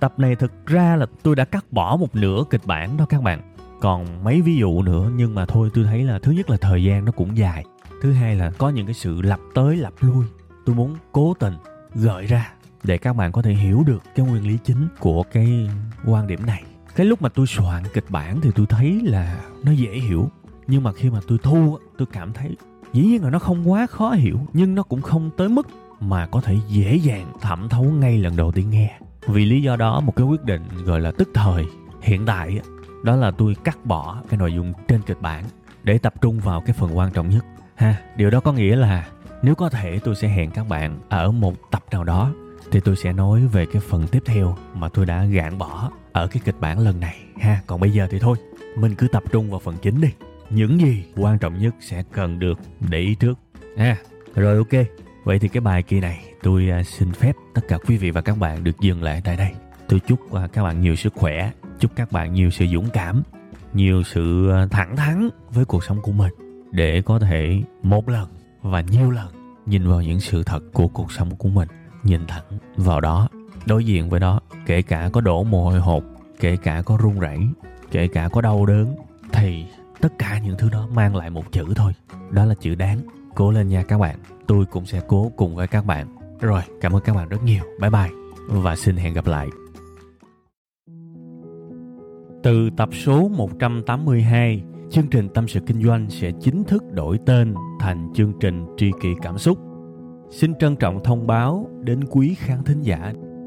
tập 0.00 0.14
này 0.16 0.36
thực 0.36 0.66
ra 0.66 0.96
là 0.96 1.06
tôi 1.22 1.36
đã 1.36 1.44
cắt 1.44 1.64
bỏ 1.70 1.96
một 1.96 2.16
nửa 2.16 2.44
kịch 2.50 2.62
bản 2.64 2.96
đó 2.96 3.06
các 3.08 3.22
bạn. 3.22 3.54
Còn 3.80 4.24
mấy 4.24 4.40
ví 4.40 4.56
dụ 4.56 4.82
nữa, 4.82 5.10
nhưng 5.16 5.34
mà 5.34 5.46
thôi, 5.46 5.70
tôi 5.74 5.84
thấy 5.84 6.04
là 6.04 6.18
thứ 6.18 6.32
nhất 6.32 6.50
là 6.50 6.56
thời 6.60 6.84
gian 6.84 7.04
nó 7.04 7.12
cũng 7.12 7.36
dài. 7.36 7.64
Thứ 8.02 8.12
hai 8.12 8.36
là 8.36 8.50
có 8.58 8.70
những 8.70 8.86
cái 8.86 8.94
sự 8.94 9.22
lặp 9.22 9.40
tới 9.54 9.76
lặp 9.76 9.92
lui. 10.00 10.24
Tôi 10.66 10.76
muốn 10.76 10.96
cố 11.12 11.34
tình 11.34 11.54
gợi 11.94 12.26
ra 12.26 12.52
để 12.84 12.98
các 12.98 13.16
bạn 13.16 13.32
có 13.32 13.42
thể 13.42 13.52
hiểu 13.52 13.82
được 13.86 14.02
cái 14.14 14.26
nguyên 14.26 14.46
lý 14.46 14.58
chính 14.64 14.88
của 15.00 15.22
cái 15.22 15.70
quan 16.04 16.26
điểm 16.26 16.46
này 16.46 16.62
cái 16.96 17.06
lúc 17.06 17.22
mà 17.22 17.28
tôi 17.28 17.46
soạn 17.46 17.82
kịch 17.94 18.04
bản 18.08 18.40
thì 18.40 18.50
tôi 18.54 18.66
thấy 18.66 19.00
là 19.04 19.40
nó 19.62 19.72
dễ 19.72 19.92
hiểu. 19.92 20.30
Nhưng 20.66 20.82
mà 20.82 20.92
khi 20.92 21.10
mà 21.10 21.20
tôi 21.28 21.38
thu 21.42 21.78
tôi 21.98 22.06
cảm 22.12 22.32
thấy 22.32 22.56
dĩ 22.92 23.02
nhiên 23.02 23.24
là 23.24 23.30
nó 23.30 23.38
không 23.38 23.70
quá 23.70 23.86
khó 23.86 24.10
hiểu, 24.10 24.40
nhưng 24.52 24.74
nó 24.74 24.82
cũng 24.82 25.02
không 25.02 25.30
tới 25.36 25.48
mức 25.48 25.66
mà 26.00 26.26
có 26.26 26.40
thể 26.40 26.56
dễ 26.68 26.96
dàng 26.96 27.32
thẩm 27.40 27.68
thấu 27.68 27.84
ngay 27.84 28.18
lần 28.18 28.36
đầu 28.36 28.52
tiên 28.52 28.70
nghe. 28.70 28.98
Vì 29.26 29.44
lý 29.44 29.62
do 29.62 29.76
đó, 29.76 30.00
một 30.00 30.16
cái 30.16 30.26
quyết 30.26 30.44
định 30.44 30.62
gọi 30.84 31.00
là 31.00 31.12
tức 31.18 31.28
thời 31.34 31.64
hiện 32.00 32.26
tại 32.26 32.60
đó 33.02 33.16
là 33.16 33.30
tôi 33.30 33.56
cắt 33.64 33.86
bỏ 33.86 34.22
cái 34.28 34.38
nội 34.38 34.52
dung 34.52 34.72
trên 34.88 35.02
kịch 35.02 35.20
bản 35.20 35.44
để 35.84 35.98
tập 35.98 36.14
trung 36.20 36.40
vào 36.40 36.60
cái 36.60 36.72
phần 36.72 36.98
quan 36.98 37.12
trọng 37.12 37.28
nhất. 37.28 37.44
Ha, 37.74 37.96
điều 38.16 38.30
đó 38.30 38.40
có 38.40 38.52
nghĩa 38.52 38.76
là 38.76 39.08
nếu 39.42 39.54
có 39.54 39.68
thể 39.68 39.98
tôi 39.98 40.14
sẽ 40.14 40.28
hẹn 40.28 40.50
các 40.50 40.68
bạn 40.68 40.98
ở 41.08 41.30
một 41.30 41.54
tập 41.70 41.84
nào 41.92 42.04
đó, 42.04 42.32
thì 42.70 42.80
tôi 42.80 42.96
sẽ 42.96 43.12
nói 43.12 43.46
về 43.46 43.66
cái 43.66 43.82
phần 43.88 44.06
tiếp 44.06 44.22
theo 44.24 44.56
mà 44.74 44.88
tôi 44.88 45.06
đã 45.06 45.24
gạn 45.24 45.58
bỏ 45.58 45.90
ở 46.12 46.26
cái 46.26 46.42
kịch 46.44 46.60
bản 46.60 46.78
lần 46.78 47.00
này, 47.00 47.16
ha, 47.38 47.60
còn 47.66 47.80
bây 47.80 47.90
giờ 47.90 48.06
thì 48.10 48.18
thôi, 48.18 48.36
mình 48.76 48.94
cứ 48.94 49.08
tập 49.08 49.22
trung 49.32 49.50
vào 49.50 49.60
phần 49.60 49.76
chính 49.82 50.00
đi. 50.00 50.08
Những 50.50 50.80
gì 50.80 51.04
quan 51.16 51.38
trọng 51.38 51.58
nhất 51.58 51.74
sẽ 51.80 52.02
cần 52.12 52.38
được 52.38 52.58
để 52.90 52.98
ý 52.98 53.14
trước. 53.14 53.38
Ha, 53.76 53.96
rồi 54.34 54.56
ok. 54.56 54.86
Vậy 55.24 55.38
thì 55.38 55.48
cái 55.48 55.60
bài 55.60 55.82
kỳ 55.82 56.00
này, 56.00 56.24
tôi 56.42 56.68
à, 56.70 56.82
xin 56.82 57.12
phép 57.12 57.32
tất 57.54 57.62
cả 57.68 57.78
quý 57.86 57.96
vị 57.96 58.10
và 58.10 58.20
các 58.20 58.38
bạn 58.38 58.64
được 58.64 58.80
dừng 58.80 59.02
lại 59.02 59.20
tại 59.24 59.36
đây. 59.36 59.50
Tôi 59.88 60.00
chúc 60.00 60.32
à, 60.32 60.48
các 60.52 60.62
bạn 60.62 60.80
nhiều 60.80 60.96
sức 60.96 61.12
khỏe, 61.16 61.52
chúc 61.80 61.90
các 61.96 62.12
bạn 62.12 62.32
nhiều 62.32 62.50
sự 62.50 62.66
dũng 62.66 62.88
cảm, 62.92 63.22
nhiều 63.72 64.02
sự 64.02 64.50
à, 64.50 64.66
thẳng 64.70 64.96
thắn 64.96 65.28
với 65.50 65.64
cuộc 65.64 65.84
sống 65.84 66.02
của 66.02 66.12
mình 66.12 66.32
để 66.70 67.02
có 67.02 67.18
thể 67.18 67.62
một 67.82 68.08
lần 68.08 68.28
và 68.62 68.80
nhiều 68.80 69.10
lần 69.10 69.28
nhìn 69.66 69.88
vào 69.88 70.02
những 70.02 70.20
sự 70.20 70.42
thật 70.42 70.60
của 70.72 70.88
cuộc 70.88 71.12
sống 71.12 71.36
của 71.36 71.48
mình, 71.48 71.68
nhìn 72.02 72.26
thẳng 72.26 72.44
vào 72.76 73.00
đó 73.00 73.28
đối 73.66 73.84
diện 73.84 74.10
với 74.10 74.20
đó, 74.20 74.40
kể 74.66 74.82
cả 74.82 75.10
có 75.12 75.20
đổ 75.20 75.44
mồ 75.44 75.70
hôi 75.70 75.80
hột, 75.80 76.04
kể 76.40 76.56
cả 76.56 76.82
có 76.82 76.98
run 77.02 77.18
rẩy, 77.18 77.38
kể 77.90 78.08
cả 78.08 78.28
có 78.28 78.40
đau 78.40 78.66
đớn, 78.66 78.96
thì 79.32 79.64
tất 80.00 80.18
cả 80.18 80.38
những 80.38 80.56
thứ 80.58 80.68
đó 80.70 80.88
mang 80.94 81.16
lại 81.16 81.30
một 81.30 81.52
chữ 81.52 81.64
thôi. 81.76 81.92
Đó 82.30 82.44
là 82.44 82.54
chữ 82.60 82.74
đáng. 82.74 82.98
Cố 83.34 83.50
lên 83.50 83.68
nha 83.68 83.82
các 83.82 83.98
bạn. 83.98 84.18
Tôi 84.46 84.64
cũng 84.64 84.86
sẽ 84.86 85.00
cố 85.08 85.32
cùng 85.36 85.56
với 85.56 85.66
các 85.66 85.86
bạn. 85.86 86.06
Rồi, 86.40 86.62
cảm 86.80 86.92
ơn 86.96 87.02
các 87.04 87.16
bạn 87.16 87.28
rất 87.28 87.42
nhiều. 87.42 87.64
Bye 87.80 87.90
bye. 87.90 88.10
Và 88.48 88.76
xin 88.76 88.96
hẹn 88.96 89.14
gặp 89.14 89.26
lại. 89.26 89.48
Từ 92.42 92.70
tập 92.76 92.88
số 92.92 93.28
182 93.28 94.62
chương 94.90 95.06
trình 95.06 95.28
tâm 95.28 95.48
sự 95.48 95.60
kinh 95.66 95.82
doanh 95.82 96.10
sẽ 96.10 96.32
chính 96.40 96.64
thức 96.64 96.82
đổi 96.92 97.18
tên 97.26 97.54
thành 97.80 98.12
chương 98.14 98.32
trình 98.40 98.66
tri 98.76 98.90
kỷ 99.00 99.08
cảm 99.22 99.38
xúc. 99.38 99.58
Xin 100.30 100.54
trân 100.54 100.76
trọng 100.76 101.04
thông 101.04 101.26
báo 101.26 101.68
đến 101.80 102.04
quý 102.04 102.34
khán 102.34 102.64
thính 102.64 102.80
giả 102.80 103.12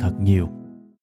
thật 0.00 0.12
nhiều. 0.20 0.48